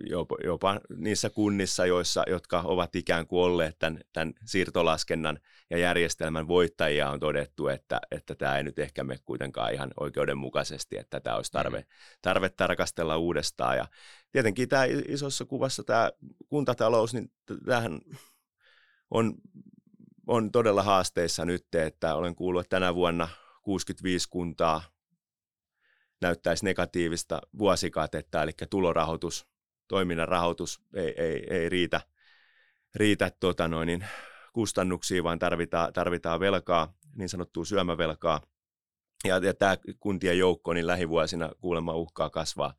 [0.09, 5.39] jopa, jopa niissä kunnissa, joissa, jotka ovat ikään kuin olleet tämän, tämän siirtolaskennan
[5.69, 10.97] ja järjestelmän voittajia, on todettu, että, että tämä ei nyt ehkä mene kuitenkaan ihan oikeudenmukaisesti,
[10.97, 11.85] että tämä olisi tarve,
[12.21, 13.77] tarve tarkastella uudestaan.
[13.77, 13.87] Ja
[14.31, 16.11] tietenkin tämä isossa kuvassa tämä
[16.49, 17.31] kuntatalous, niin
[17.65, 18.01] tämähän
[19.11, 19.33] on,
[20.27, 23.27] on todella haasteissa nyt, että olen kuullut, että tänä vuonna
[23.61, 24.81] 65 kuntaa
[26.21, 29.48] näyttäisi negatiivista vuosikatetta, eli tulorahoitus,
[29.89, 32.01] toiminnan rahoitus ei, ei, ei riitä,
[32.95, 34.05] riitä tota noin, niin
[34.53, 38.41] kustannuksiin, vaan tarvitaan, tarvitaan velkaa, niin sanottua syömävelkaa.
[39.25, 42.73] Ja, ja tämä kuntien joukko niin lähivuosina kuulemma uhkaa kasvaa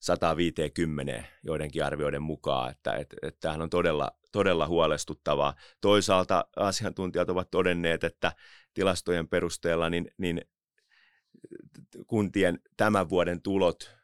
[0.00, 5.54] 150 joidenkin arvioiden mukaan, että et, et tämähän on todella, todella huolestuttavaa.
[5.80, 8.32] Toisaalta asiantuntijat ovat todenneet, että
[8.74, 10.42] tilastojen perusteella niin, niin
[12.06, 13.98] kuntien tämän vuoden tulot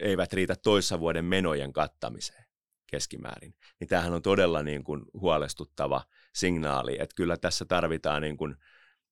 [0.00, 2.44] eivät riitä toissa vuoden menojen kattamiseen
[2.86, 3.54] keskimäärin.
[3.80, 8.56] Niin tämähän on todella niin kuin huolestuttava signaali, että kyllä tässä tarvitaan, niin kuin,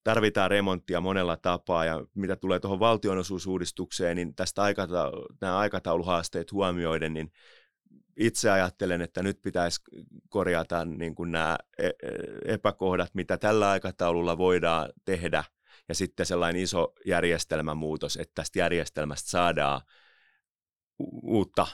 [0.05, 7.15] tarvitaan remonttia monella tapaa ja mitä tulee tuohon valtionosuusuudistukseen, niin tästä aikata- nämä aikatauluhaasteet huomioiden,
[7.15, 7.33] niin
[8.17, 9.81] itse ajattelen, että nyt pitäisi
[10.29, 11.93] korjata niin kuin nämä e-, e-,
[12.45, 15.45] epäkohdat, mitä tällä aikataululla voidaan tehdä–
[15.89, 19.81] ja sitten sellainen iso järjestelmämuutos, että tästä järjestelmästä saadaan
[21.23, 21.67] uutta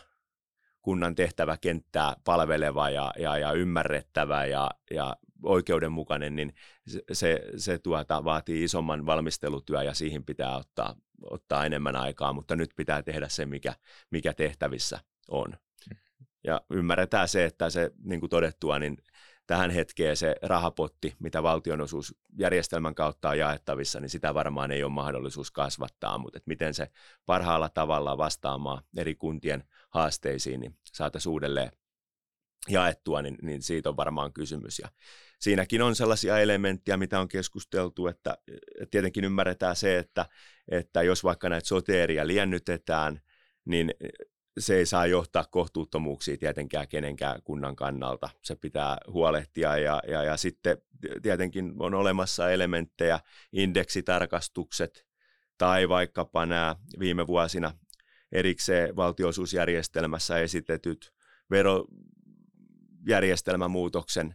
[0.83, 6.54] kunnan tehtäväkenttää palveleva ja, ja, ja ymmärrettävä ja, ja oikeudenmukainen, niin
[6.87, 12.57] se, se, se tuota, vaatii isomman valmistelutyö ja siihen pitää ottaa, ottaa enemmän aikaa, mutta
[12.57, 13.74] nyt pitää tehdä se, mikä,
[14.11, 15.48] mikä tehtävissä on.
[15.50, 15.96] Mm.
[16.44, 18.96] Ja ymmärretään se, että se, niin kuin todettua, niin
[19.48, 25.50] tähän hetkeen se rahapotti, mitä valtionosuusjärjestelmän kautta on jaettavissa, niin sitä varmaan ei ole mahdollisuus
[25.50, 26.88] kasvattaa, mutta miten se
[27.26, 31.72] parhaalla tavalla vastaamaan eri kuntien haasteisiin, niin saataisiin uudelleen
[32.68, 34.78] jaettua, niin, niin siitä on varmaan kysymys.
[34.78, 34.88] Ja
[35.38, 38.38] siinäkin on sellaisia elementtejä, mitä on keskusteltu, että
[38.90, 40.26] tietenkin ymmärretään se, että,
[40.70, 43.20] että jos vaikka näitä soteeria liennytetään,
[43.64, 43.94] niin
[44.58, 48.28] se ei saa johtaa kohtuuttomuuksia tietenkään kenenkään kunnan kannalta.
[48.42, 50.78] Se pitää huolehtia ja, ja, ja sitten
[51.22, 53.20] tietenkin on olemassa elementtejä,
[53.52, 55.06] indeksitarkastukset
[55.58, 57.72] tai vaikkapa nämä viime vuosina
[58.32, 61.14] erikseen valtiosuusjärjestelmässä esitetyt
[61.50, 64.34] verojärjestelmämuutoksen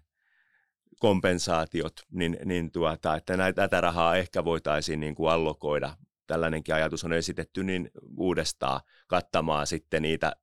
[1.00, 5.98] kompensaatiot, niin, niin tuota, että näitä, tätä rahaa ehkä voitaisiin niin kuin allokoida
[6.28, 10.36] tällainenkin ajatus on esitetty, niin uudestaan kattamaan sitten niitä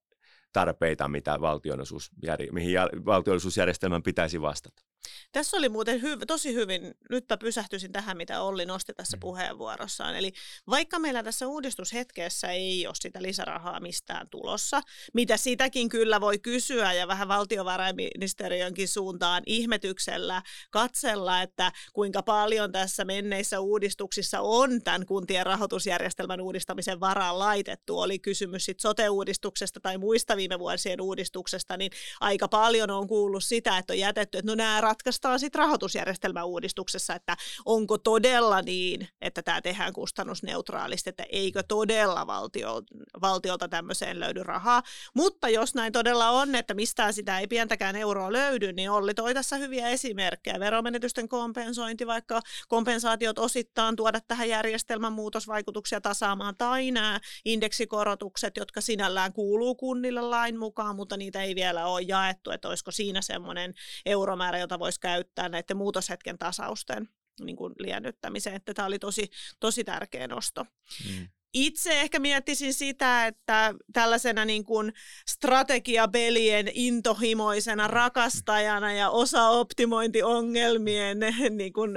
[0.53, 2.11] tarpeita, mitä valtionosuus,
[2.53, 2.75] mihin
[3.07, 4.83] valtionosuusjärjestelmän pitäisi vastata.
[5.33, 9.21] Tässä oli muuten hyv- tosi hyvin, nyt pysähtyisin tähän, mitä Olli nosti tässä mm.
[9.21, 10.17] puheenvuorossaan.
[10.17, 10.33] Eli
[10.69, 14.81] vaikka meillä tässä uudistushetkessä ei ole sitä lisärahaa mistään tulossa,
[15.15, 23.05] mitä sitäkin kyllä voi kysyä ja vähän valtiovarainministeriönkin suuntaan ihmetyksellä katsella, että kuinka paljon tässä
[23.05, 27.99] menneissä uudistuksissa on tämän kuntien rahoitusjärjestelmän uudistamisen varaan laitettu.
[27.99, 33.79] Oli kysymys sitten sote-uudistuksesta tai muista viime vuosien uudistuksesta, niin aika paljon on kuullut sitä,
[33.79, 39.43] että on jätetty, että no nämä ratkaistaan sitten rahoitusjärjestelmän uudistuksessa, että onko todella niin, että
[39.43, 42.83] tämä tehdään kustannusneutraalisti, että eikö todella valtio,
[43.21, 44.83] valtiolta tämmöiseen löydy rahaa.
[45.15, 49.35] Mutta jos näin todella on, että mistään sitä ei pientäkään euroa löydy, niin Olli toi
[49.35, 50.61] tässä hyviä esimerkkejä.
[50.61, 59.33] Veromenetysten kompensointi, vaikka kompensaatiot osittain tuoda tähän järjestelmän muutosvaikutuksia tasaamaan, tai nämä indeksikorotukset, jotka sinällään
[59.33, 63.75] kuuluu kunnille lain mukaan, mutta niitä ei vielä ole jaettu, että olisiko siinä semmoinen
[64.07, 67.09] euromäärä, jota voisi käyttää näiden muutoshetken tasausten
[67.45, 70.67] niin kuin liennyttämiseen, että tämä oli tosi, tosi tärkeä nosto.
[71.09, 71.29] Mm.
[71.53, 74.93] Itse ehkä miettisin sitä, että tällaisena niin kuin
[75.29, 81.19] strategiapelien intohimoisena rakastajana ja osa-optimointiongelmien
[81.51, 81.91] niin kuin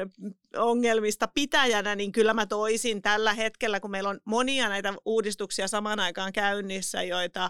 [0.58, 6.00] ongelmista pitäjänä, niin kyllä mä toisin tällä hetkellä, kun meillä on monia näitä uudistuksia samaan
[6.00, 7.50] aikaan käynnissä, joita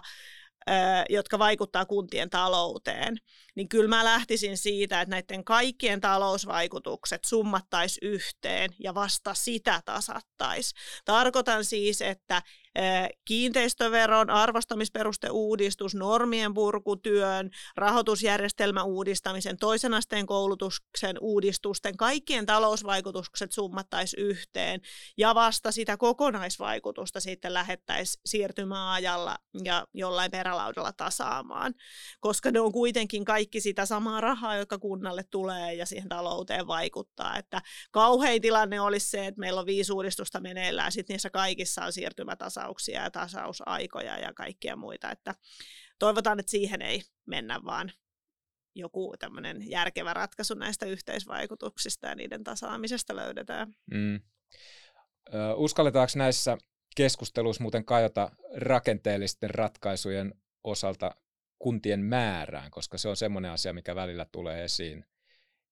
[1.08, 3.16] jotka vaikuttaa kuntien talouteen,
[3.54, 10.74] niin kyllä mä lähtisin siitä, että näiden kaikkien talousvaikutukset summattaisi yhteen ja vasta sitä tasattaisi.
[11.04, 12.42] Tarkoitan siis, että
[13.24, 24.80] kiinteistöveron arvostamisperusteuudistus, normien purkutyön, rahoitusjärjestelmän uudistamisen, toisen asteen koulutuksen uudistusten, kaikkien talousvaikutukset summattaisi yhteen
[25.16, 31.74] ja vasta sitä kokonaisvaikutusta sitten lähettäisiin siirtymäajalla ja jollain perälaudalla tasaamaan,
[32.20, 37.38] koska ne on kuitenkin kaikki sitä samaa rahaa, joka kunnalle tulee ja siihen talouteen vaikuttaa.
[37.38, 41.92] Että kauhein tilanne olisi se, että meillä on viisi uudistusta meneillään, sitten niissä kaikissa on
[41.92, 45.34] siirtymätasa tasauksia ja tasausaikoja ja kaikkia muita, että
[45.98, 47.92] toivotaan, että siihen ei mennä, vaan
[48.74, 53.74] joku tämmöinen järkevä ratkaisu näistä yhteisvaikutuksista ja niiden tasaamisesta löydetään.
[53.90, 54.20] Mm.
[55.56, 56.58] Uskalletaanko näissä
[56.96, 61.14] keskusteluissa muuten kajota rakenteellisten ratkaisujen osalta
[61.58, 65.04] kuntien määrään, koska se on semmoinen asia, mikä välillä tulee esiin,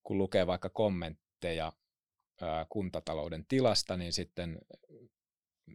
[0.02, 1.72] kun lukee vaikka kommentteja
[2.68, 4.59] kuntatalouden tilasta, niin sitten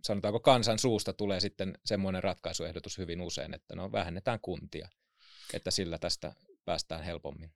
[0.03, 4.89] sanotaanko kansan suusta tulee sitten semmoinen ratkaisuehdotus hyvin usein, että no vähennetään kuntia,
[5.53, 6.33] että sillä tästä
[6.65, 7.51] päästään helpommin.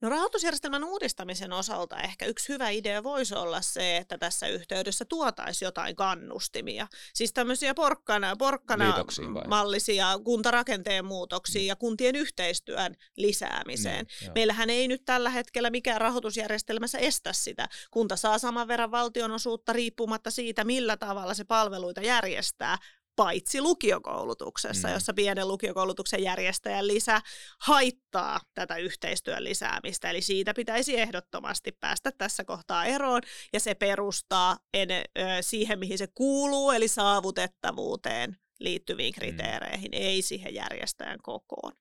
[0.00, 5.66] No rahoitusjärjestelmän uudistamisen osalta ehkä yksi hyvä idea voisi olla se, että tässä yhteydessä tuotaisiin
[5.66, 6.86] jotain kannustimia.
[7.14, 9.04] Siis tämmöisiä porkkana, porkkana
[9.48, 11.66] mallisia kuntarakenteen muutoksia mm.
[11.66, 14.06] ja kuntien yhteistyön lisäämiseen.
[14.26, 17.68] Mm, Meillähän ei nyt tällä hetkellä mikään rahoitusjärjestelmässä estä sitä.
[17.90, 22.78] Kunta saa saman verran valtionosuutta riippumatta siitä, millä tavalla se palveluita järjestää,
[23.16, 24.94] paitsi lukiokoulutuksessa, mm.
[24.94, 27.20] jossa pienen lukiokoulutuksen järjestäjän lisä
[27.60, 30.10] haittaa tätä yhteistyön lisäämistä.
[30.10, 33.22] Eli siitä pitäisi ehdottomasti päästä tässä kohtaa eroon,
[33.52, 35.02] ja se perustaa en, ö,
[35.40, 39.20] siihen, mihin se kuuluu, eli saavutettavuuteen liittyviin mm.
[39.20, 39.98] kriteereihin, mm.
[39.98, 41.72] ei siihen järjestäjän kokoon.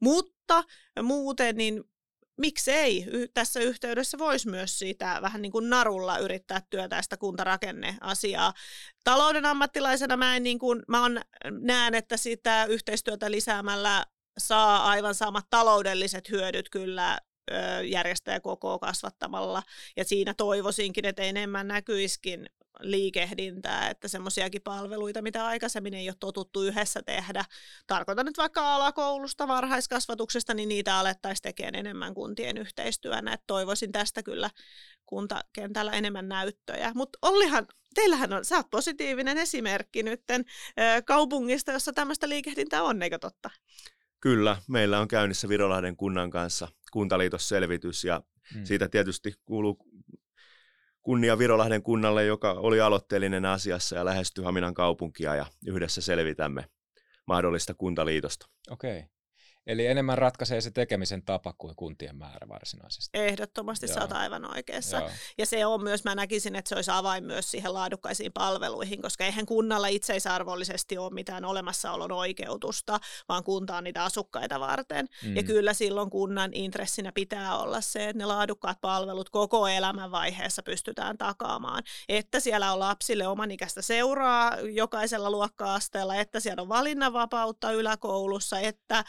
[0.00, 0.64] Mutta
[1.02, 1.84] muuten niin
[2.38, 8.54] miksei tässä yhteydessä voisi myös siitä vähän niin kuin narulla yrittää työtä sitä kuntarakenneasiaa.
[9.04, 11.20] Talouden ammattilaisena mä, en niin kuin, mä on,
[11.50, 14.06] näen, että sitä yhteistyötä lisäämällä
[14.38, 17.18] saa aivan samat taloudelliset hyödyt kyllä
[17.88, 19.62] järjestäjäkokoa kasvattamalla.
[19.96, 22.46] Ja siinä toivoisinkin, että enemmän näkyiskin
[22.80, 27.44] liikehdintää, että semmoisiakin palveluita, mitä aikaisemmin ei ole totuttu yhdessä tehdä.
[27.86, 33.32] Tarkoitan nyt vaikka alakoulusta, varhaiskasvatuksesta, niin niitä alettaisiin tekemään enemmän kuntien yhteistyönä.
[33.32, 34.50] Että toivoisin tästä kyllä
[35.06, 36.92] kuntakentällä enemmän näyttöjä.
[36.94, 40.44] Mutta Ollihan, teillähän on, sä oot positiivinen esimerkki nytten
[41.06, 43.50] kaupungista, jossa tämmöistä liikehdintää on, eikö totta?
[44.20, 48.22] Kyllä, meillä on käynnissä Virolahden kunnan kanssa kuntaliitosselvitys ja
[48.54, 48.64] hmm.
[48.64, 49.78] siitä tietysti kuuluu
[51.08, 56.64] kunnia Virolahden kunnalle, joka oli aloitteellinen asiassa ja lähestyi Haminan kaupunkia ja yhdessä selvitämme
[57.26, 58.46] mahdollista kuntaliitosta.
[58.70, 58.98] Okei.
[58.98, 59.08] Okay.
[59.68, 63.18] Eli enemmän ratkaisee se tekemisen tapa kuin kuntien määrä varsinaisesti.
[63.18, 63.94] Ehdottomasti Joo.
[63.94, 64.96] sä oot aivan oikeassa.
[64.96, 65.10] Joo.
[65.38, 69.24] Ja se on myös, mä näkisin, että se olisi avain myös siihen laadukkaisiin palveluihin, koska
[69.24, 75.06] eihän kunnalla itseisarvollisesti ole mitään olemassaolon oikeutusta, vaan kunta on niitä asukkaita varten.
[75.24, 75.36] Mm.
[75.36, 80.62] Ja kyllä silloin kunnan intressinä pitää olla se, että ne laadukkaat palvelut koko elämän vaiheessa
[80.62, 81.82] pystytään takaamaan.
[82.08, 89.04] Että siellä on lapsille omanikäistä seuraa jokaisella luokka-asteella, että siellä on valinnanvapautta yläkoulussa, että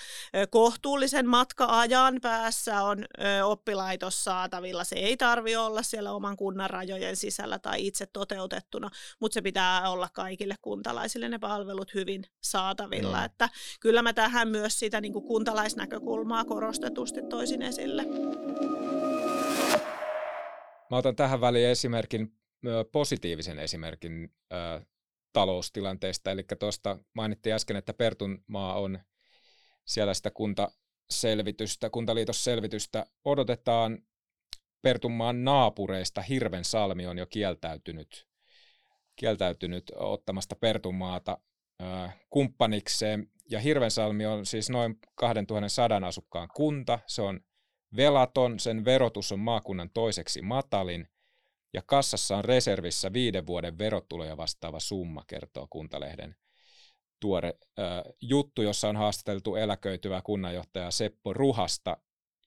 [0.52, 3.06] kohtuullisen matka-ajan päässä on
[3.44, 4.84] oppilaitos saatavilla.
[4.84, 9.90] Se ei tarvi olla siellä oman kunnan rajojen sisällä tai itse toteutettuna, mutta se pitää
[9.90, 13.18] olla kaikille kuntalaisille ne palvelut hyvin saatavilla.
[13.18, 13.26] Mm.
[13.26, 18.06] Että kyllä mä tähän myös sitä niin kuin kuntalaisnäkökulmaa korostetusti toisin esille.
[20.90, 22.34] Mä otan tähän väliin esimerkin,
[22.92, 24.86] positiivisen esimerkin äh,
[25.34, 26.32] taloustilanteesta.
[26.32, 29.00] Eli tuosta mainittiin äsken, että Pertunmaa on
[29.90, 33.98] siellä sitä kuntaselvitystä, kuntaliitosselvitystä odotetaan.
[34.82, 38.28] Pertunmaan naapureista Hirvensalmi on jo kieltäytynyt,
[39.16, 41.38] kieltäytynyt ottamasta Pertunmaata
[42.30, 43.32] kumppanikseen.
[43.52, 47.00] Ja Hirvensalmi on siis noin 2100 asukkaan kunta.
[47.08, 47.40] Se on
[47.96, 51.08] velaton, sen verotus on maakunnan toiseksi matalin
[51.74, 56.36] ja kassassa on reservissä viiden vuoden verotuloja vastaava summa, kertoo Kuntalehden
[57.20, 57.48] tuore
[57.80, 57.86] äh,
[58.22, 61.98] juttu, jossa on haastateltu eläköityvää kunnanjohtajaa Seppo Ruhasta,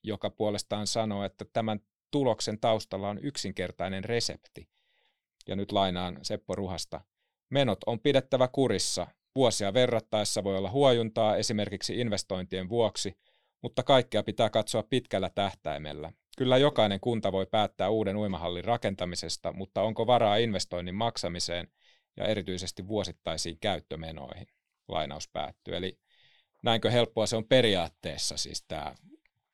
[0.03, 1.81] joka puolestaan sanoo, että tämän
[2.11, 4.69] tuloksen taustalla on yksinkertainen resepti.
[5.49, 7.01] Ja nyt lainaan Seppo Ruhasta.
[7.51, 9.07] Menot on pidettävä kurissa.
[9.35, 13.19] Vuosia verrattaessa voi olla huojuntaa esimerkiksi investointien vuoksi,
[13.63, 16.13] mutta kaikkea pitää katsoa pitkällä tähtäimellä.
[16.39, 21.69] Kyllä jokainen kunta voi päättää uuden uimahallin rakentamisesta, mutta onko varaa investoinnin maksamiseen
[22.17, 24.47] ja erityisesti vuosittaisiin käyttömenoihin?
[24.88, 25.77] Lainaus päättyy.
[25.77, 25.99] Eli
[26.62, 28.95] näinkö helppoa se on periaatteessa siis tämä,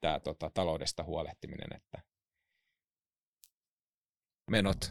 [0.01, 2.03] tämä tota, taloudesta huolehtiminen, että
[4.51, 4.87] menot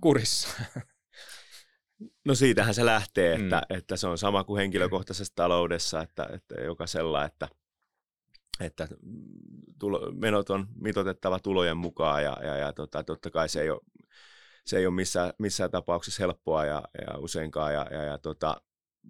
[0.00, 0.48] kurissa.
[2.24, 3.76] No siitähän se lähtee, että, mm.
[3.76, 7.48] että se on sama kuin henkilökohtaisessa taloudessa, että, että jokaisella, että–
[8.60, 8.88] että
[9.78, 13.80] tulo, menot on mitotettava tulojen mukaan ja, ja, ja tota, totta kai se ei ole,
[14.66, 18.62] se ei ole missään, missään tapauksessa helppoa ja, ja useinkaan ja, ja, ja tota,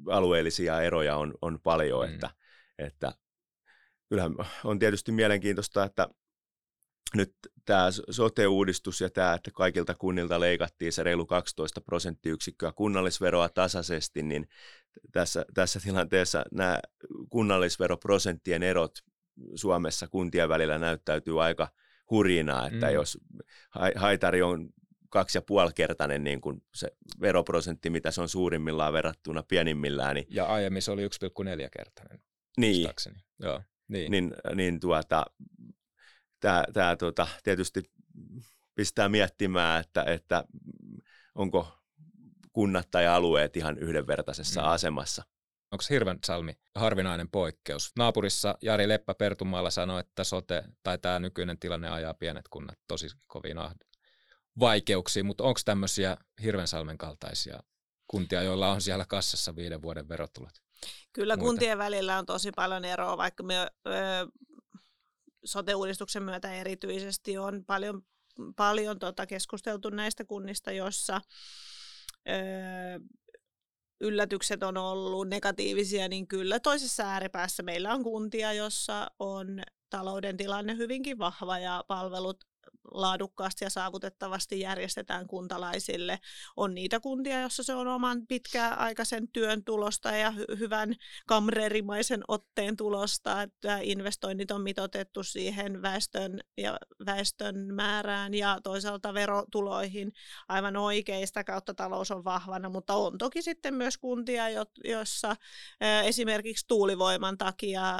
[0.09, 2.15] alueellisia eroja on, on paljon, mm.
[2.15, 2.31] että,
[2.79, 3.13] että
[4.09, 6.09] kyllähän on tietysti mielenkiintoista, että
[7.15, 14.23] nyt tämä sote-uudistus ja tämä, että kaikilta kunnilta leikattiin se reilu 12 prosenttiyksikköä kunnallisveroa tasaisesti,
[14.23, 14.49] niin
[15.13, 16.81] tässä, tässä tilanteessa nämä
[17.31, 18.99] kunnallisveroprosenttien erot
[19.55, 21.69] Suomessa kuntien välillä näyttäytyy aika
[22.11, 22.93] hurjina, että mm.
[22.93, 23.19] jos
[23.97, 24.69] haitari on
[25.13, 26.89] kaksi ja puoli kertainen niin kuin se
[27.21, 30.15] veroprosentti, mitä se on suurimmillaan verrattuna pienimmillään.
[30.15, 31.09] Niin, ja aiemmin se oli 1,4
[31.77, 32.23] kertainen.
[32.57, 32.89] Niin,
[33.39, 34.11] Joo, niin.
[34.11, 35.27] niin, niin tuota,
[36.41, 37.83] tämä, tämä tuota, tietysti
[38.75, 40.45] pistää miettimään, että, että
[41.35, 41.79] onko
[42.53, 44.69] kunnat tai alueet ihan yhdenvertaisessa mm.
[44.69, 45.23] asemassa
[45.73, 47.93] Onko Hirvensalmi harvinainen poikkeus?
[47.97, 53.07] Naapurissa Jari Leppä Pertumaalla sanoi, että sote tai tämä nykyinen tilanne ajaa pienet kunnat tosi
[53.27, 53.59] kovin
[54.59, 57.63] vaikeuksiin, mutta onko tämmöisiä Hirvensalmen kaltaisia
[58.07, 60.53] kuntia, joilla on siellä kassassa viiden vuoden verotulot?
[61.13, 61.47] Kyllä Muita.
[61.47, 63.71] kuntien välillä on tosi paljon eroa, vaikka me ö,
[65.45, 68.03] sote-uudistuksen myötä erityisesti on paljon,
[68.57, 71.21] paljon tota keskusteltu näistä kunnista, joissa
[74.01, 80.77] yllätykset on ollut negatiivisia, niin kyllä toisessa ääripäässä meillä on kuntia, jossa on talouden tilanne
[80.77, 82.45] hyvinkin vahva ja palvelut
[82.91, 86.19] laadukkaasti ja saavutettavasti järjestetään kuntalaisille.
[86.57, 90.95] On niitä kuntia, joissa se on oman pitkäaikaisen työn tulosta ja hy- hyvän
[91.27, 100.13] kamreerimaisen otteen tulosta, että investoinnit on mitotettu siihen väestön, ja väestön määrään ja toisaalta verotuloihin
[100.49, 101.27] aivan oikein.
[101.27, 104.45] Sitä kautta talous on vahvana, mutta on toki sitten myös kuntia,
[104.85, 105.37] joissa
[106.05, 107.99] esimerkiksi tuulivoiman takia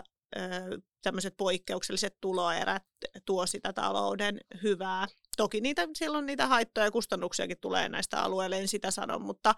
[1.03, 2.85] tämmöiset poikkeukselliset tuloerät
[3.27, 8.69] tuo sitä talouden hyvää Toki niitä, silloin niitä haittoja ja kustannuksiakin tulee näistä alueille, en
[8.69, 9.55] sitä sano, mutta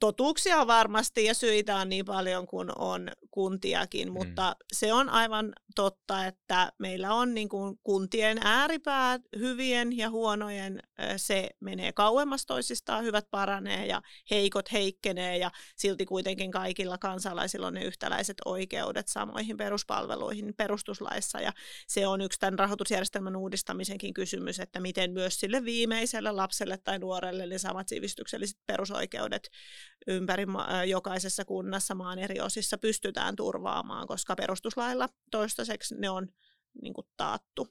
[0.00, 4.12] totuuksia on varmasti ja syitä on niin paljon kuin on kuntiakin, mm.
[4.12, 10.80] mutta se on aivan totta, että meillä on niin kuin kuntien ääripäät, hyvien ja huonojen,
[11.16, 17.74] se menee kauemmas toisistaan, hyvät paranee ja heikot heikkenee ja silti kuitenkin kaikilla kansalaisilla on
[17.74, 21.52] ne yhtäläiset oikeudet samoihin peruspalveluihin perustuslaissa ja
[21.86, 26.98] se on yksi tämän rahoitusjärjestelmän uudistamisenkin kysymys, että että miten myös sille viimeiselle lapselle tai
[26.98, 29.50] nuorelle ne samat sivistykselliset perusoikeudet
[30.06, 30.44] ympäri
[30.86, 36.28] jokaisessa kunnassa maan eri osissa pystytään turvaamaan, koska perustuslailla toistaiseksi ne on
[36.82, 37.68] niin kuin taattu.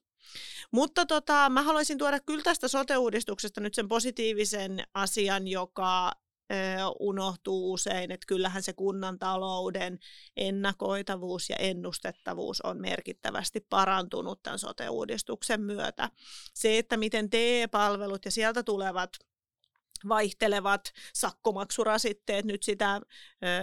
[0.71, 6.11] Mutta tota, mä haluaisin tuoda kyllä tästä sote-uudistuksesta nyt sen positiivisen asian, joka
[6.99, 9.99] unohtuu usein, että kyllähän se kunnan talouden
[10.37, 16.09] ennakoitavuus ja ennustettavuus on merkittävästi parantunut tämän sote-uudistuksen myötä.
[16.53, 19.09] Se, että miten TE-palvelut ja sieltä tulevat
[20.07, 23.01] vaihtelevat sakkomaksurasitteet nyt sitä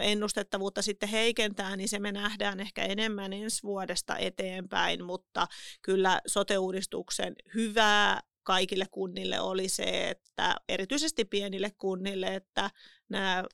[0.00, 5.46] ennustettavuutta sitten heikentää, niin se me nähdään ehkä enemmän ensi vuodesta eteenpäin, mutta
[5.82, 12.70] kyllä sote-uudistuksen hyvää kaikille kunnille oli se, että erityisesti pienille kunnille, että
[13.09, 13.45] nämä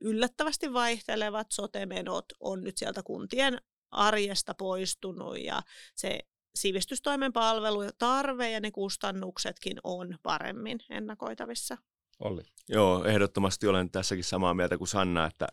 [0.00, 5.62] yllättävästi vaihtelevat sote-menot on nyt sieltä kuntien arjesta poistunut ja
[5.94, 6.18] se
[6.54, 11.76] sivistystoimen palvelutarve ja ne kustannuksetkin on paremmin ennakoitavissa.
[12.20, 12.42] Olli.
[12.68, 15.48] Joo, ehdottomasti olen tässäkin samaa mieltä kuin Sanna, että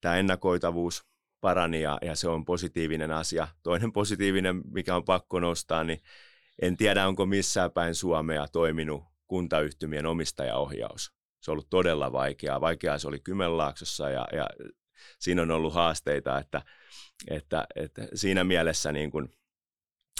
[0.00, 1.04] tämä ennakoitavuus
[1.40, 3.48] parani ja, ja se on positiivinen asia.
[3.62, 6.02] Toinen positiivinen, mikä on pakko nostaa, niin
[6.62, 11.12] en tiedä, onko missään päin Suomea toiminut kuntayhtymien omistajaohjaus.
[11.40, 12.60] Se on ollut todella vaikeaa.
[12.60, 14.46] Vaikeaa se oli Kymenlaaksossa ja, ja
[15.18, 16.62] siinä on ollut haasteita, että,
[17.30, 19.28] että, että siinä mielessä niin kuin,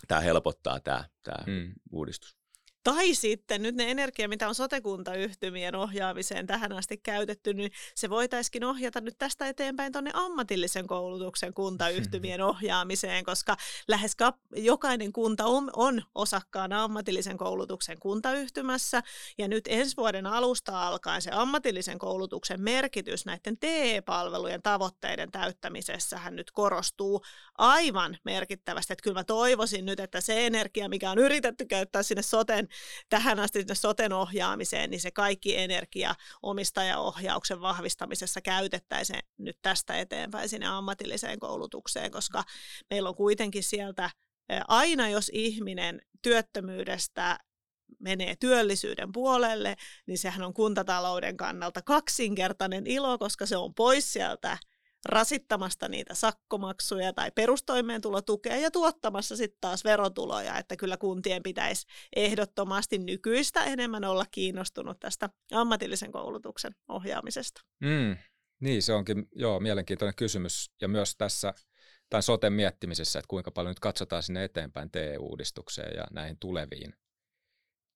[0.09, 1.73] tämä helpottaa tämä, tämä mm.
[1.93, 2.44] uudistus.
[2.85, 8.65] Tai sitten nyt ne energia, mitä on sotekuntayhtymien ohjaamiseen tähän asti käytetty, niin se voitaisiin
[8.65, 13.57] ohjata nyt tästä eteenpäin tuonne ammatillisen koulutuksen kuntayhtymien ohjaamiseen, koska
[13.89, 14.17] lähes
[14.57, 19.03] jokainen kunta on, on osakkaana ammatillisen koulutuksen kuntayhtymässä.
[19.39, 26.51] Ja nyt ensi vuoden alusta alkaen se ammatillisen koulutuksen merkitys näiden TE-palvelujen tavoitteiden täyttämisessähän nyt
[26.51, 27.25] korostuu
[27.59, 28.93] aivan merkittävästi.
[28.93, 32.69] Että kyllä mä toivoisin nyt, että se energia, mikä on yritetty käyttää sinne soten
[33.09, 40.49] tähän asti sinne soten ohjaamiseen, niin se kaikki energia omistajaohjauksen vahvistamisessa käytettäisiin nyt tästä eteenpäin
[40.49, 42.45] sinne ammatilliseen koulutukseen, koska
[42.91, 44.11] meillä on kuitenkin sieltä
[44.69, 47.39] aina, jos ihminen työttömyydestä
[47.99, 54.59] menee työllisyyden puolelle, niin sehän on kuntatalouden kannalta kaksinkertainen ilo, koska se on pois sieltä
[55.05, 61.87] rasittamasta niitä sakkomaksuja tai perustoimeentulotukea ja tuottamassa sitten taas verotuloja, että kyllä kuntien pitäisi
[62.17, 67.61] ehdottomasti nykyistä enemmän olla kiinnostunut tästä ammatillisen koulutuksen ohjaamisesta.
[67.81, 68.17] Mm,
[68.61, 71.55] niin, se onkin joo, mielenkiintoinen kysymys ja myös tässä
[72.11, 76.95] tämän soten miettimisessä, että kuinka paljon nyt katsotaan sinne eteenpäin TE-uudistukseen ja näihin tuleviin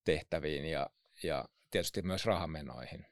[0.05, 0.91] tehtäviin ja,
[1.23, 3.07] ja tietysti myös rahamenoihin.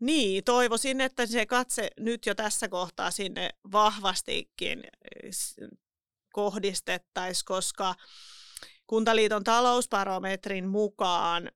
[0.00, 4.82] Niin, toivoisin, että se katse nyt jo tässä kohtaa sinne vahvastikin
[6.32, 7.94] kohdistettaisiin, koska
[8.86, 11.50] Kuntaliiton talousbarometrin mukaan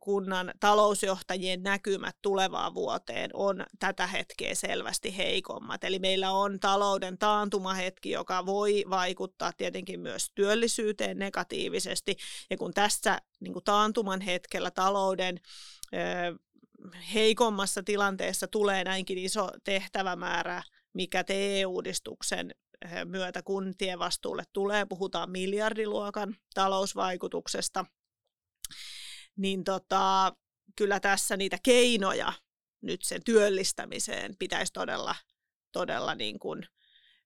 [0.00, 5.84] kunnan talousjohtajien näkymät tulevaan vuoteen on tätä hetkeä selvästi heikommat.
[5.84, 12.16] Eli meillä on talouden taantumahetki, joka voi vaikuttaa tietenkin myös työllisyyteen negatiivisesti.
[12.50, 15.40] Ja kun tässä niin kuin taantuman hetkellä talouden
[17.14, 20.62] heikommassa tilanteessa tulee näinkin iso tehtävämäärä,
[20.92, 22.54] mikä TE-uudistuksen
[22.84, 27.84] eh, myötä kuntien vastuulle tulee, puhutaan miljardiluokan talousvaikutuksesta,
[29.36, 30.32] niin tota,
[30.76, 32.32] kyllä tässä niitä keinoja
[32.80, 35.14] nyt sen työllistämiseen pitäisi todella,
[35.72, 36.68] todella niin kuin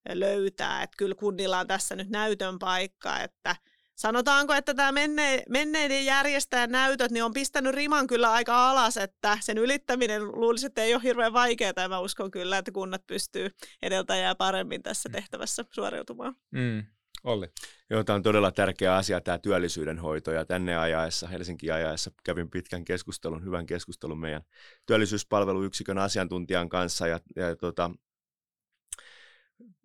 [0.09, 0.83] löytää.
[0.83, 3.57] Että kyllä kunnilla on tässä nyt näytön paikka, että
[3.99, 9.38] sanotaanko, että tämä menne, menneiden järjestäjän näytöt niin on pistänyt riman kyllä aika alas, että
[9.40, 13.51] sen ylittäminen luulisi, että ei ole hirveän vaikeaa, ja mä uskon kyllä, että kunnat pystyy
[13.82, 15.12] edeltäjää paremmin tässä mm.
[15.12, 16.36] tehtävässä suoriutumaan.
[16.51, 16.86] Mm.
[17.24, 17.49] Olli.
[17.90, 22.51] Joo, tämä on todella tärkeä asia, tämä työllisyyden hoito, ja tänne ajaessa, Helsinki ajaessa kävin
[22.51, 24.42] pitkän keskustelun, hyvän keskustelun meidän
[24.86, 27.90] työllisyyspalveluyksikön asiantuntijan kanssa, ja, ja tota,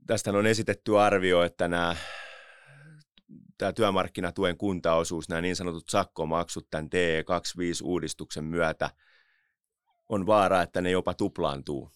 [0.07, 1.95] tästä on esitetty arvio, että nämä
[3.63, 8.89] tämä työmarkkinatuen kuntaosuus, nämä niin sanotut sakkomaksut tämän TE25-uudistuksen myötä,
[10.09, 11.91] on vaara, että ne jopa tuplaantuu.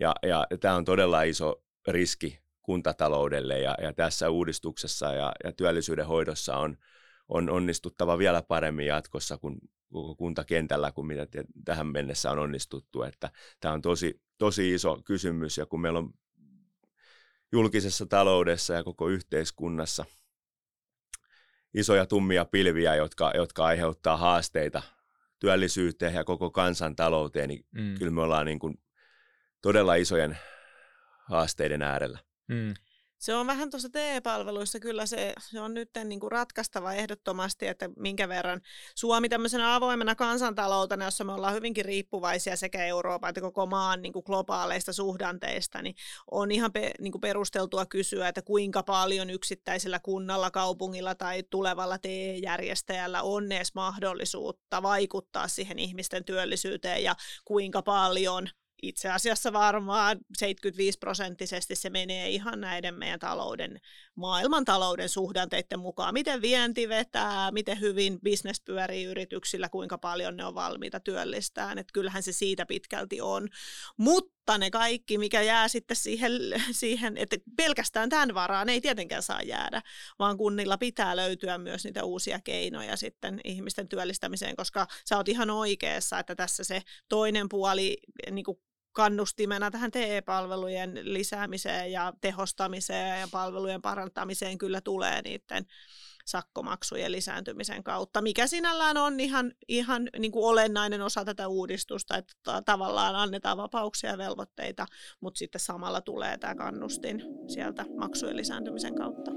[0.00, 6.06] Ja, ja tämä on todella iso riski kuntataloudelle ja, ja tässä uudistuksessa ja, ja työllisyyden
[6.06, 6.76] hoidossa on,
[7.28, 9.58] on onnistuttava vielä paremmin jatkossa kuin
[10.16, 11.26] kuntakentällä kuin mitä
[11.64, 13.02] tähän mennessä on onnistuttu.
[13.02, 13.30] Että
[13.60, 16.10] tämä on tosi, tosi iso kysymys ja kun meillä on
[17.52, 20.04] julkisessa taloudessa ja koko yhteiskunnassa–
[21.74, 24.82] isoja tummia pilviä, jotka, jotka aiheuttaa haasteita
[25.38, 27.94] työllisyyteen ja koko kansantalouteen, niin mm.
[27.98, 28.80] kyllä me ollaan niin kuin
[29.62, 30.38] todella isojen
[31.28, 32.18] haasteiden äärellä.
[32.48, 32.74] Mm.
[33.18, 37.90] Se on vähän tuossa TE-palveluissa kyllä se, se on nyt niin kuin ratkaistava ehdottomasti, että
[37.96, 38.60] minkä verran
[38.94, 44.12] Suomi tämmöisenä avoimena kansantaloutena, jossa me ollaan hyvinkin riippuvaisia sekä Euroopan että koko maan niin
[44.12, 45.94] kuin globaaleista suhdanteista, niin
[46.30, 51.98] on ihan pe, niin kuin perusteltua kysyä, että kuinka paljon yksittäisellä kunnalla, kaupungilla tai tulevalla
[51.98, 57.14] TE-järjestäjällä on edes mahdollisuutta vaikuttaa siihen ihmisten työllisyyteen ja
[57.44, 58.48] kuinka paljon
[58.82, 63.80] itse asiassa varmaan 75 prosenttisesti se menee ihan näiden meidän talouden,
[64.14, 66.14] maailmantalouden suhdanteiden mukaan.
[66.14, 71.78] Miten vienti vetää, miten hyvin bisnes pyörii yrityksillä, kuinka paljon ne on valmiita työllistään.
[71.78, 73.48] Että kyllähän se siitä pitkälti on.
[73.96, 76.32] Mutta ne kaikki, mikä jää sitten siihen,
[76.70, 79.82] siihen, että pelkästään tämän varaan ei tietenkään saa jäädä,
[80.18, 85.50] vaan kunnilla pitää löytyä myös niitä uusia keinoja sitten ihmisten työllistämiseen, koska sä oot ihan
[85.50, 87.96] oikeassa, että tässä se toinen puoli
[88.30, 88.58] niin kuin
[88.92, 95.66] kannustimena tähän TE-palvelujen lisäämiseen ja tehostamiseen ja palvelujen parantamiseen kyllä tulee niiden
[96.26, 102.62] sakkomaksujen lisääntymisen kautta, mikä sinällään on ihan, ihan niin kuin olennainen osa tätä uudistusta, että
[102.64, 104.86] tavallaan annetaan vapauksia ja velvoitteita,
[105.20, 109.30] mutta sitten samalla tulee tämä kannustin sieltä maksujen lisääntymisen kautta.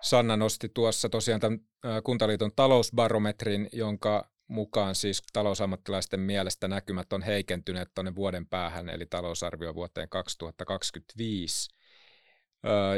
[0.00, 1.60] Sanna nosti tuossa tosiaan tämän
[2.04, 9.74] Kuntaliiton talousbarometrin, jonka mukaan siis talousammattilaisten mielestä näkymät on heikentyneet tuonne vuoden päähän, eli talousarvio
[9.74, 11.70] vuoteen 2025.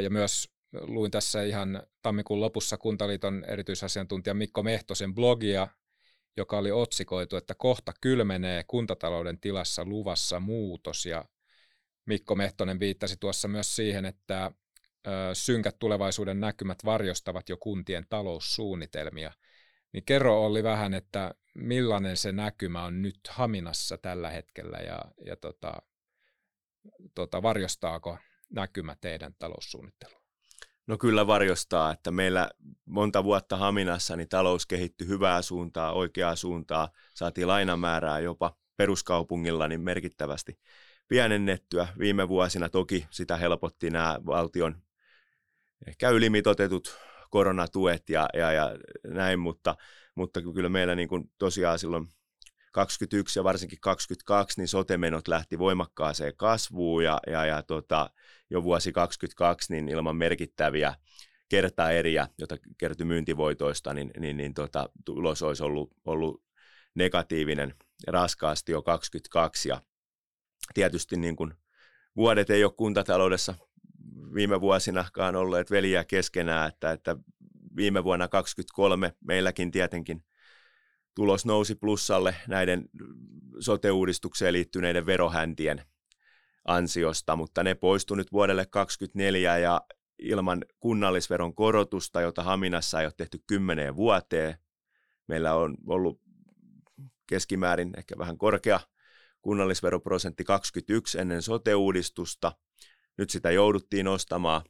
[0.03, 0.49] ja myös
[0.81, 5.67] luin tässä ihan tammikuun lopussa Kuntaliiton erityisasiantuntija Mikko Mehtosen blogia,
[6.37, 11.05] joka oli otsikoitu, että kohta kylmenee kuntatalouden tilassa luvassa muutos.
[11.05, 11.25] Ja
[12.05, 14.51] Mikko Mehtonen viittasi tuossa myös siihen, että
[15.33, 19.31] synkät tulevaisuuden näkymät varjostavat jo kuntien taloussuunnitelmia.
[19.91, 25.35] Niin kerro oli vähän, että millainen se näkymä on nyt Haminassa tällä hetkellä ja, ja
[25.35, 25.73] tota,
[27.15, 28.17] tota, varjostaako
[28.49, 30.21] näkymä teidän taloussuunnittelua?
[30.87, 32.51] No kyllä varjostaa, että meillä
[32.85, 39.81] monta vuotta Haminassa niin talous kehittyi hyvää suuntaa, oikeaa suuntaa, saatiin lainamäärää jopa peruskaupungilla niin
[39.81, 40.59] merkittävästi
[41.07, 41.87] pienennettyä.
[41.99, 44.81] Viime vuosina toki sitä helpotti nämä valtion
[45.87, 46.97] ehkä ylimitotetut
[47.29, 48.71] koronatuet ja, ja, ja
[49.07, 49.75] näin, mutta,
[50.15, 52.07] mutta kyllä meillä niin kuin tosiaan silloin
[52.71, 58.09] 21 ja varsinkin 22, niin sotemenot lähti voimakkaaseen kasvuun ja, ja, ja tota,
[58.49, 60.95] jo vuosi 22 niin ilman merkittäviä
[61.49, 66.43] kertaeriä, jota kertyi myyntivoitoista, niin, niin, niin tota, tulos olisi ollut, ollut
[66.95, 67.75] negatiivinen
[68.07, 69.81] raskaasti jo 22 ja
[70.73, 71.53] tietysti niin kuin
[72.15, 73.55] vuodet ei ole kuntataloudessa
[74.33, 77.15] viime vuosinakaan olleet veliä keskenään, että, että
[77.75, 80.23] viime vuonna 2023 meilläkin tietenkin
[81.15, 82.89] tulos nousi plussalle näiden
[83.59, 85.81] sote-uudistukseen liittyneiden verohäntien
[86.65, 89.81] ansiosta, mutta ne poistu nyt vuodelle 2024 ja
[90.19, 94.57] ilman kunnallisveron korotusta, jota Haminassa ei ole tehty kymmeneen vuoteen.
[95.27, 96.21] Meillä on ollut
[97.27, 98.79] keskimäärin ehkä vähän korkea
[99.41, 102.51] kunnallisveroprosentti 21 ennen sote-uudistusta.
[103.17, 104.61] Nyt sitä jouduttiin nostamaan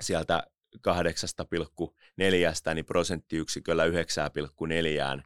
[0.00, 0.46] sieltä
[0.78, 5.22] 8,4 niin prosenttiyksiköllä 9,4,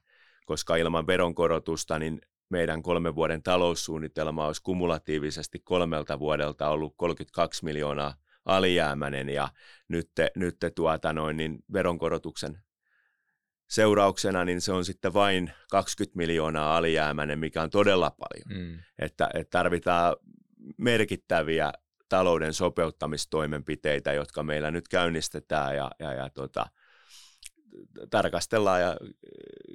[0.47, 8.15] koska ilman veronkorotusta niin meidän kolmen vuoden taloussuunnitelma olisi kumulatiivisesti kolmelta vuodelta ollut 32 miljoonaa
[8.45, 9.49] alijäämäinen ja
[9.89, 12.59] nyt, nyt tuota noin, niin veronkorotuksen
[13.69, 18.63] seurauksena niin se on sitten vain 20 miljoonaa alijäämäinen, mikä on todella paljon.
[18.63, 18.79] Mm.
[18.99, 20.17] Että, että tarvitaan
[20.77, 21.73] merkittäviä
[22.09, 26.67] talouden sopeuttamistoimenpiteitä, jotka meillä nyt käynnistetään ja, ja, ja tota,
[28.11, 28.97] tarkastellaan ja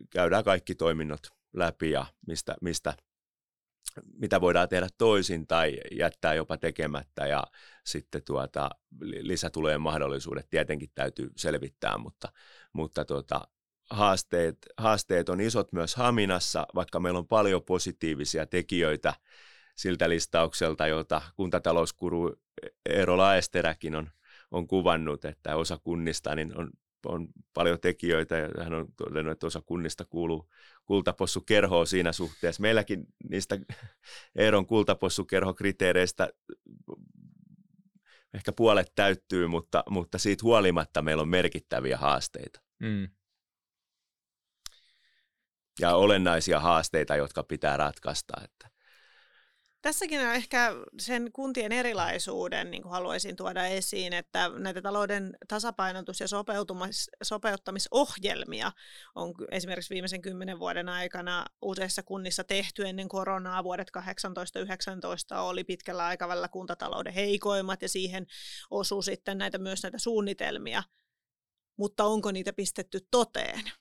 [0.09, 2.93] käydään kaikki toiminnot läpi ja mistä, mistä,
[4.19, 7.43] mitä voidaan tehdä toisin tai jättää jopa tekemättä ja
[7.85, 8.69] sitten tuota,
[9.01, 12.31] lisätulojen mahdollisuudet tietenkin täytyy selvittää, mutta,
[12.73, 13.41] mutta tuota,
[13.89, 19.13] haasteet, haasteet on isot myös Haminassa, vaikka meillä on paljon positiivisia tekijöitä
[19.75, 22.35] siltä listaukselta, jota kuntatalouskuru
[22.85, 24.09] Eero Laesteräkin on,
[24.51, 26.69] on kuvannut, että osa kunnista niin on,
[27.05, 30.49] on paljon tekijöitä ja hän on todennut, että osa kunnista kuuluu
[30.85, 32.61] kultapossukerhoon siinä suhteessa.
[32.61, 33.59] Meilläkin niistä
[34.35, 36.29] Eeron kultapossukerhokriteereistä
[38.33, 42.61] ehkä puolet täyttyy, mutta, mutta siitä huolimatta meillä on merkittäviä haasteita.
[42.79, 43.07] Mm.
[45.79, 48.33] Ja olennaisia haasteita, jotka pitää ratkaista.
[48.43, 48.69] Että
[49.83, 56.27] Tässäkin ehkä sen kuntien erilaisuuden niin kuin haluaisin tuoda esiin, että näitä talouden tasapainotus- ja
[57.23, 58.71] sopeuttamisohjelmia
[59.15, 63.63] on esimerkiksi viimeisen kymmenen vuoden aikana useissa kunnissa tehty ennen koronaa.
[63.63, 63.87] Vuodet
[65.35, 68.25] 18-19 oli pitkällä aikavälillä kuntatalouden heikoimmat ja siihen
[68.71, 70.83] osuu sitten näitä, myös näitä suunnitelmia.
[71.77, 73.71] Mutta onko niitä pistetty toteen?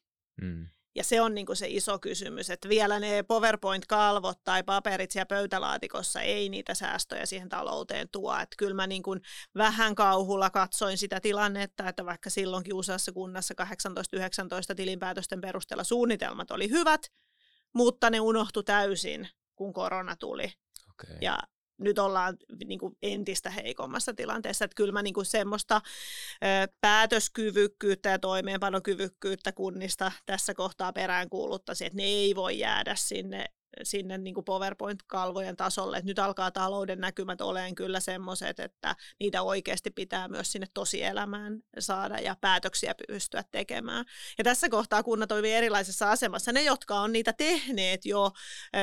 [0.43, 0.69] Mm.
[0.95, 5.27] Ja se on niin kuin se iso kysymys, että vielä ne PowerPoint-kalvot tai paperit siellä
[5.27, 8.35] pöytälaatikossa ei niitä säästöjä siihen talouteen tuo.
[8.35, 9.21] Että kyllä mä niin kuin
[9.55, 13.55] vähän kauhulla katsoin sitä tilannetta, että vaikka silloinkin useassa kunnassa
[14.73, 17.01] 18-19 tilinpäätösten perusteella suunnitelmat oli hyvät,
[17.73, 20.53] mutta ne unohtu täysin, kun korona tuli.
[20.91, 21.17] Okay.
[21.21, 21.39] Ja
[21.83, 24.65] nyt ollaan niin kuin entistä heikommassa tilanteessa.
[24.65, 31.97] Että kyllä mä niin kuin semmoista ö, päätöskyvykkyyttä ja toimeenpanokyvykkyyttä kunnista tässä kohtaa peräänkuuluttaisin, että
[31.97, 33.45] ne ei voi jäädä sinne
[33.83, 39.43] sinne niin kuin PowerPoint-kalvojen tasolle, että nyt alkaa talouden näkymät olemaan kyllä semmoiset, että niitä
[39.43, 44.05] oikeasti pitää myös sinne tosielämään saada ja päätöksiä pystyä tekemään.
[44.39, 46.53] Ja tässä kohtaa kunnat toimii erilaisessa asemassa.
[46.53, 48.31] Ne, jotka on niitä tehneet jo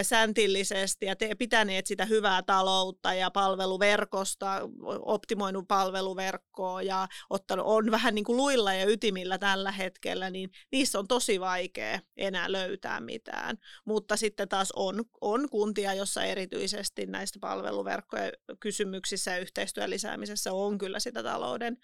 [0.02, 4.62] säntillisesti ja te- pitäneet sitä hyvää taloutta ja palveluverkosta,
[5.00, 11.00] optimoinut palveluverkkoa ja ottanut, on vähän niin kuin luilla ja ytimillä tällä hetkellä, niin niissä
[11.00, 13.58] on tosi vaikea enää löytää mitään.
[13.86, 20.78] Mutta sitten taas on, on kuntia, jossa erityisesti näistä palveluverkkojen kysymyksissä ja yhteistyön lisäämisessä on
[20.78, 21.78] kyllä sitä talouden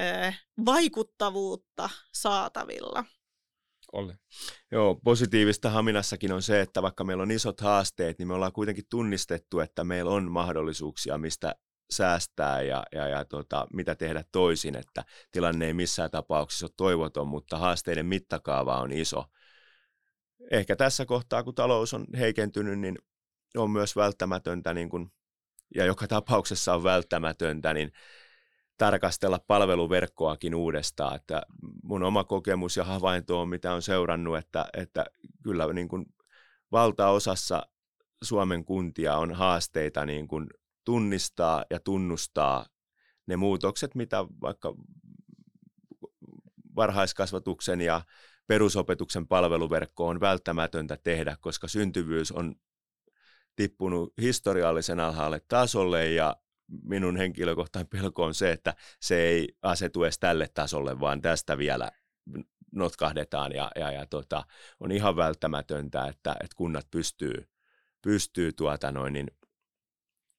[0.00, 0.32] ö,
[0.66, 3.04] vaikuttavuutta saatavilla.
[3.92, 4.12] Olli.
[4.72, 8.84] Joo, positiivista Haminassakin on se, että vaikka meillä on isot haasteet, niin me ollaan kuitenkin
[8.90, 11.54] tunnistettu, että meillä on mahdollisuuksia, mistä
[11.92, 17.28] säästää ja, ja, ja tota, mitä tehdä toisin, että tilanne ei missään tapauksessa ole toivoton,
[17.28, 19.24] mutta haasteiden mittakaava on iso
[20.50, 22.98] ehkä tässä kohtaa, kun talous on heikentynyt, niin
[23.56, 25.12] on myös välttämätöntä, niin kun,
[25.74, 27.92] ja joka tapauksessa on välttämätöntä, niin
[28.78, 31.16] tarkastella palveluverkkoakin uudestaan.
[31.16, 31.42] Että
[31.82, 35.06] mun oma kokemus ja havainto on, mitä on seurannut, että, että
[35.42, 36.06] kyllä niin kun
[36.72, 37.66] valtaosassa
[38.24, 40.50] Suomen kuntia on haasteita niin kun
[40.84, 42.66] tunnistaa ja tunnustaa
[43.26, 44.74] ne muutokset, mitä vaikka
[46.76, 48.02] varhaiskasvatuksen ja
[48.46, 52.54] perusopetuksen palveluverkko on välttämätöntä tehdä, koska syntyvyys on
[53.56, 56.36] tippunut historiallisen alhaalle tasolle ja
[56.82, 61.90] minun henkilökohtainen pelko on se, että se ei asetu edes tälle tasolle, vaan tästä vielä
[62.72, 64.44] notkahdetaan ja, ja, ja tota,
[64.80, 67.48] on ihan välttämätöntä, että, että kunnat pystyy,
[68.02, 69.30] pystyy tuota noin, niin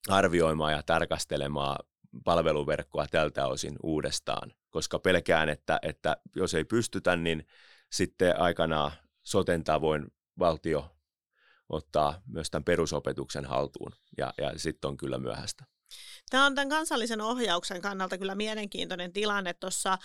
[0.10, 1.78] arvioimaan ja tarkastelemaan
[2.24, 7.48] palveluverkkoa tältä osin uudestaan, koska pelkään, että, että jos ei pystytä, niin
[7.96, 8.92] sitten aikanaan
[9.24, 10.08] soten tavoin
[10.40, 10.96] valtio
[11.70, 15.66] ottaa myös tämän perusopetuksen haltuun ja, ja sitten on kyllä myöhäistä.
[16.30, 19.54] Tämä on tämän kansallisen ohjauksen kannalta kyllä mielenkiintoinen tilanne.
[19.54, 19.98] Tuossa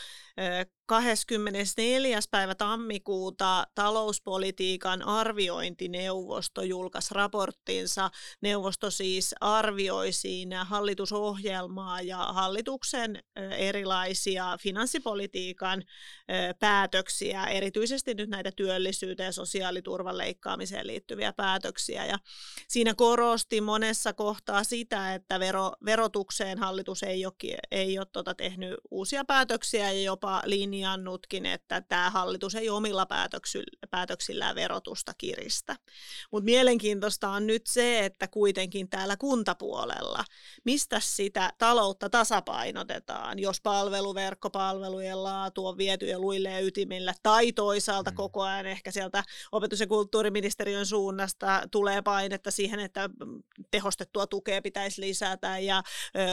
[0.86, 2.20] 24.
[2.30, 8.10] päivä tammikuuta talouspolitiikan arviointineuvosto julkaisi raporttinsa.
[8.40, 13.22] Neuvosto siis arvioi siinä hallitusohjelmaa ja hallituksen
[13.56, 15.82] erilaisia finanssipolitiikan
[16.58, 22.06] päätöksiä, erityisesti nyt näitä työllisyyteen ja sosiaaliturvan leikkaamiseen liittyviä päätöksiä.
[22.06, 22.18] Ja
[22.68, 28.74] siinä korosti monessa kohtaa sitä, että vero, verotukseen hallitus ei ole, ei ole tuota tehnyt
[28.90, 33.06] uusia päätöksiä ja jopa linja linjannutkin, että tämä hallitus ei omilla
[33.90, 35.76] päätöksillään verotusta kiristä.
[36.32, 40.24] Mutta mielenkiintoista on nyt se, että kuitenkin täällä kuntapuolella,
[40.64, 47.52] mistä sitä taloutta tasapainotetaan, jos palveluverkko, palvelujen laatu on viety ja luille ja ytimillä, tai
[47.52, 48.16] toisaalta mm.
[48.16, 53.10] koko ajan ehkä sieltä opetus- ja kulttuuriministeriön suunnasta tulee painetta siihen, että
[53.70, 55.82] tehostettua tukea pitäisi lisätä ja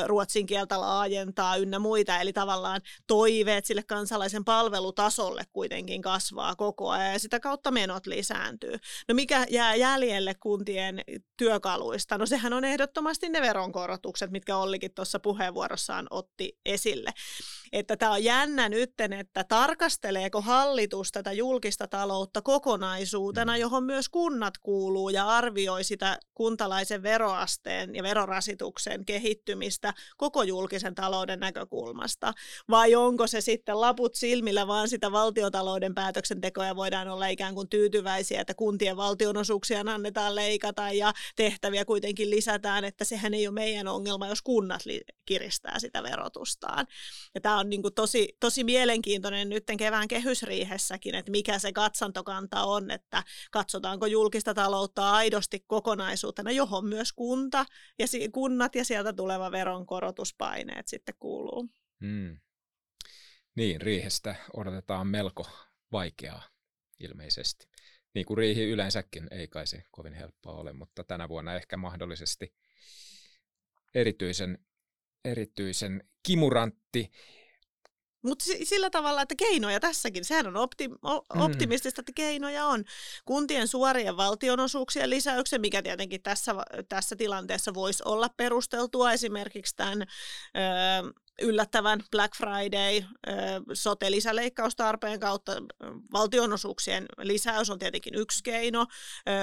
[0.06, 6.90] ruotsin kieltä laajentaa ynnä muita, eli tavallaan toiveet sille kansalaisen sen palvelutasolle kuitenkin kasvaa koko
[6.90, 8.78] ajan ja sitä kautta menot lisääntyy.
[9.08, 11.02] No mikä jää jäljelle kuntien
[11.38, 12.18] työkaluista?
[12.18, 17.12] No sehän on ehdottomasti ne veronkorotukset, mitkä Ollikin tuossa puheenvuorossaan otti esille
[17.72, 23.60] että tämä on jännä nytten, että tarkasteleeko hallitus tätä julkista taloutta kokonaisuutena, mm.
[23.60, 31.40] johon myös kunnat kuuluu ja arvioi sitä kuntalaisen veroasteen ja verorasituksen kehittymistä koko julkisen talouden
[31.40, 32.34] näkökulmasta,
[32.70, 37.70] vai onko se sitten laput silmillä vaan sitä valtiotalouden päätöksentekoa ja voidaan olla ikään kuin
[37.70, 43.88] tyytyväisiä, että kuntien valtionosuuksia annetaan leikata ja tehtäviä kuitenkin lisätään, että sehän ei ole meidän
[43.88, 44.82] ongelma, jos kunnat
[45.26, 46.88] kiristää sitä verotustaan.
[47.36, 52.64] Ja tämä on niin kuin tosi, tosi mielenkiintoinen nyt kevään kehysriihessäkin, että mikä se katsantokanta
[52.64, 57.66] on, että katsotaanko julkista taloutta aidosti kokonaisuutena, johon myös kunta
[58.00, 61.70] ja kunnat ja sieltä tuleva veronkorotuspaineet sitten kuuluu.
[62.02, 62.38] Hmm.
[63.56, 65.48] Niin, riihestä odotetaan melko
[65.92, 66.44] vaikeaa
[67.00, 67.68] ilmeisesti.
[68.14, 72.54] Niin kuin riihi yleensäkin, ei kai se kovin helppoa ole, mutta tänä vuonna ehkä mahdollisesti
[73.94, 74.66] erityisen,
[75.26, 77.12] erityisen kimurantti.
[78.28, 81.42] Mutta sillä tavalla, että keinoja tässäkin, sehän on opti, mm.
[81.42, 82.84] optimistista, että keinoja on.
[83.26, 86.56] Kuntien suorien valtionosuuksien lisäyksen, mikä tietenkin tässä,
[86.90, 93.02] tässä tilanteessa voisi olla perusteltua esimerkiksi tämän ö, yllättävän Black Friday,
[93.74, 95.52] sote-lisäleikkaustarpeen kautta
[96.14, 98.86] valtionosuuksien lisäys on tietenkin yksi keino.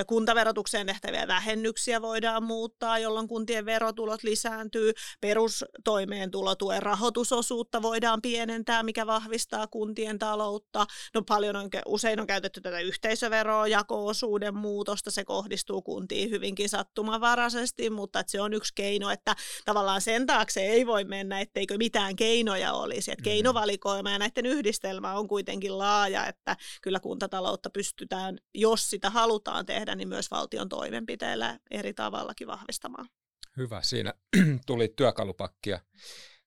[0.07, 4.93] Kuntaverotukseen tehtäviä vähennyksiä voidaan muuttaa, jolloin kuntien verotulot lisääntyy.
[5.21, 10.87] Perustoimeentulotuen rahoitusosuutta voidaan pienentää, mikä vahvistaa kuntien taloutta.
[11.15, 17.91] No paljon on, usein on käytetty tätä yhteisöveroa, jako-osuuden muutosta, se kohdistuu kuntiin hyvinkin sattumanvaraisesti,
[17.91, 19.35] mutta se on yksi keino, että
[19.65, 23.13] tavallaan sen taakse ei voi mennä, etteikö mitään keinoja olisi.
[23.13, 23.25] Että mm.
[23.25, 29.95] keinovalikoima ja näiden yhdistelmä on kuitenkin laaja, että kyllä kuntataloutta pystytään, jos sitä halutaan tehdä,
[29.95, 33.09] niin myös valtion toimenpiteillä eri tavallakin vahvistamaan.
[33.57, 34.15] Hyvä, siinä
[34.67, 35.81] tuli työkalupakkia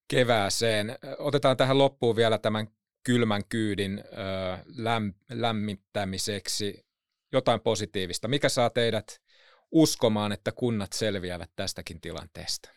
[0.08, 0.98] kevääseen.
[1.18, 2.68] Otetaan tähän loppuun vielä tämän
[3.04, 4.04] kylmän kyydin
[5.30, 6.86] lämmittämiseksi
[7.32, 8.28] jotain positiivista.
[8.28, 9.22] Mikä saa teidät
[9.72, 12.77] uskomaan, että kunnat selviävät tästäkin tilanteesta?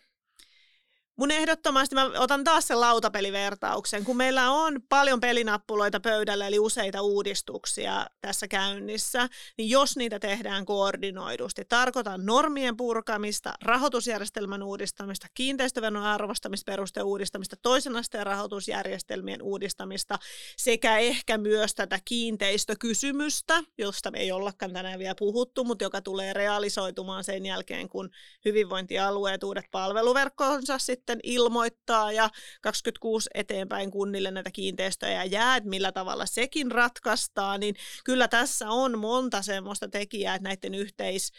[1.21, 7.03] Mun ehdottomasti, mä otan taas sen lautapelivertauksen, kun meillä on paljon pelinappuloita pöydällä, eli useita
[7.03, 17.07] uudistuksia tässä käynnissä, niin jos niitä tehdään koordinoidusti, tarkoitan normien purkamista, rahoitusjärjestelmän uudistamista, kiinteistöveron arvostamisperusteen
[17.07, 20.19] uudistamista, toisen asteen rahoitusjärjestelmien uudistamista
[20.57, 26.33] sekä ehkä myös tätä kiinteistökysymystä, josta me ei ollakaan tänään vielä puhuttu, mutta joka tulee
[26.33, 28.11] realisoitumaan sen jälkeen, kun
[28.45, 32.31] hyvinvointialueet uudet palveluverkkonsa sitten sitten ilmoittaa ja
[32.63, 38.99] 26 eteenpäin kunnille näitä kiinteistöjä jää, että millä tavalla sekin ratkaistaan, niin kyllä tässä on
[38.99, 41.33] monta semmoista tekijää, että näiden yhteis,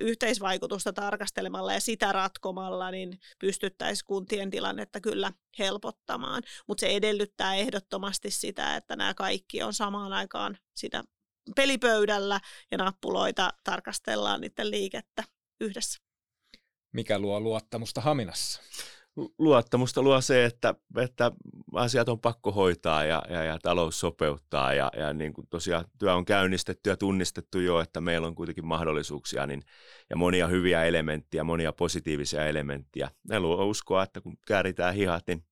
[0.00, 8.30] yhteisvaikutusta tarkastelemalla ja sitä ratkomalla, niin pystyttäisiin kuntien tilannetta kyllä helpottamaan, mutta se edellyttää ehdottomasti
[8.30, 11.04] sitä, että nämä kaikki on samaan aikaan sitä
[11.56, 12.40] pelipöydällä
[12.70, 15.24] ja nappuloita tarkastellaan niiden liikettä
[15.60, 16.00] yhdessä.
[16.92, 18.62] Mikä luo luottamusta Haminassa?
[19.38, 21.32] Luottamusta luo se, että, että
[21.74, 26.14] asiat on pakko hoitaa ja, ja, ja talous sopeuttaa ja, ja niin kuin tosiaan työ
[26.14, 29.62] on käynnistetty ja tunnistettu jo, että meillä on kuitenkin mahdollisuuksia niin,
[30.10, 33.10] ja monia hyviä elementtejä, monia positiivisia elementtejä.
[33.28, 35.44] Ne luo uskoa, että kun kääritään hihat, niin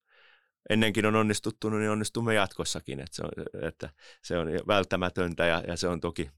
[0.70, 3.00] ennenkin on onnistuttu, niin onnistumme jatkossakin.
[3.00, 3.30] Että se, on,
[3.62, 3.90] että
[4.22, 6.30] se on välttämätöntä ja, ja se on toki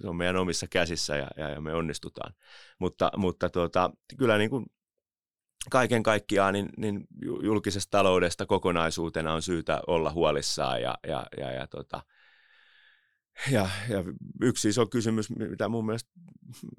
[0.00, 2.34] se on meidän omissa käsissä ja, ja, ja me onnistutaan.
[2.78, 4.66] Mutta, mutta tuota, kyllä niin kuin
[5.70, 7.06] kaiken kaikkiaan niin, niin
[7.42, 12.02] julkisesta taloudesta kokonaisuutena on syytä olla huolissaan ja, ja, ja, ja, tota,
[13.50, 14.04] ja, ja
[14.42, 16.10] yksi iso kysymys, mitä mun mielestä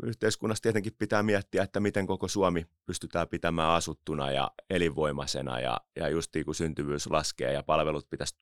[0.04, 6.10] yhteiskunnassa tietenkin pitää miettiä, että miten koko Suomi pystytään pitämään asuttuna ja elinvoimaisena ja, ja
[6.10, 8.36] just kun syntyvyys laskee ja palvelut pitäisi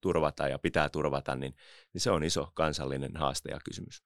[0.00, 1.54] turvata ja pitää turvata, niin,
[1.92, 4.02] niin se on iso kansallinen haaste ja kysymys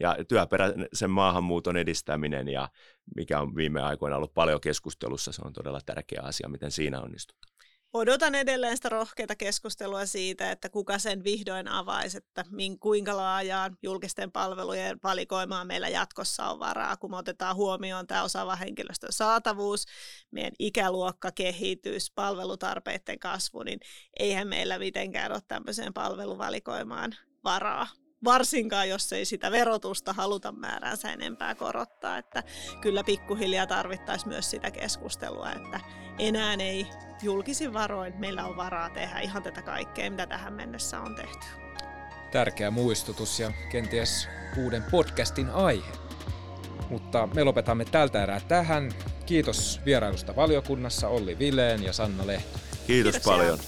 [0.00, 2.68] ja työperäisen maahanmuuton edistäminen ja
[3.16, 7.52] mikä on viime aikoina ollut paljon keskustelussa, se on todella tärkeä asia, miten siinä onnistutaan.
[7.92, 12.44] Odotan edelleen sitä rohkeita keskustelua siitä, että kuka sen vihdoin avaisi, että
[12.80, 18.56] kuinka laajaan julkisten palvelujen valikoimaan meillä jatkossa on varaa, kun me otetaan huomioon tämä osaava
[18.56, 19.84] henkilöstön saatavuus,
[20.30, 23.80] meidän ikäluokkakehitys, palvelutarpeiden kasvu, niin
[24.18, 27.14] eihän meillä mitenkään ole tämmöiseen palveluvalikoimaan
[27.44, 27.86] varaa
[28.24, 32.18] varsinkaan jos ei sitä verotusta haluta määränsä enempää korottaa.
[32.18, 32.42] Että
[32.80, 35.80] kyllä pikkuhiljaa tarvittaisiin myös sitä keskustelua, että
[36.18, 36.86] enää ei
[37.22, 41.46] julkisin varoin meillä on varaa tehdä ihan tätä kaikkea, mitä tähän mennessä on tehty.
[42.32, 45.92] Tärkeä muistutus ja kenties uuden podcastin aihe.
[46.90, 48.92] Mutta me lopetamme tältä erää tähän.
[49.26, 52.58] Kiitos vierailusta valiokunnassa Olli Vileen ja Sanna Lehto.
[52.86, 53.58] Kiitos, Kiitos paljon.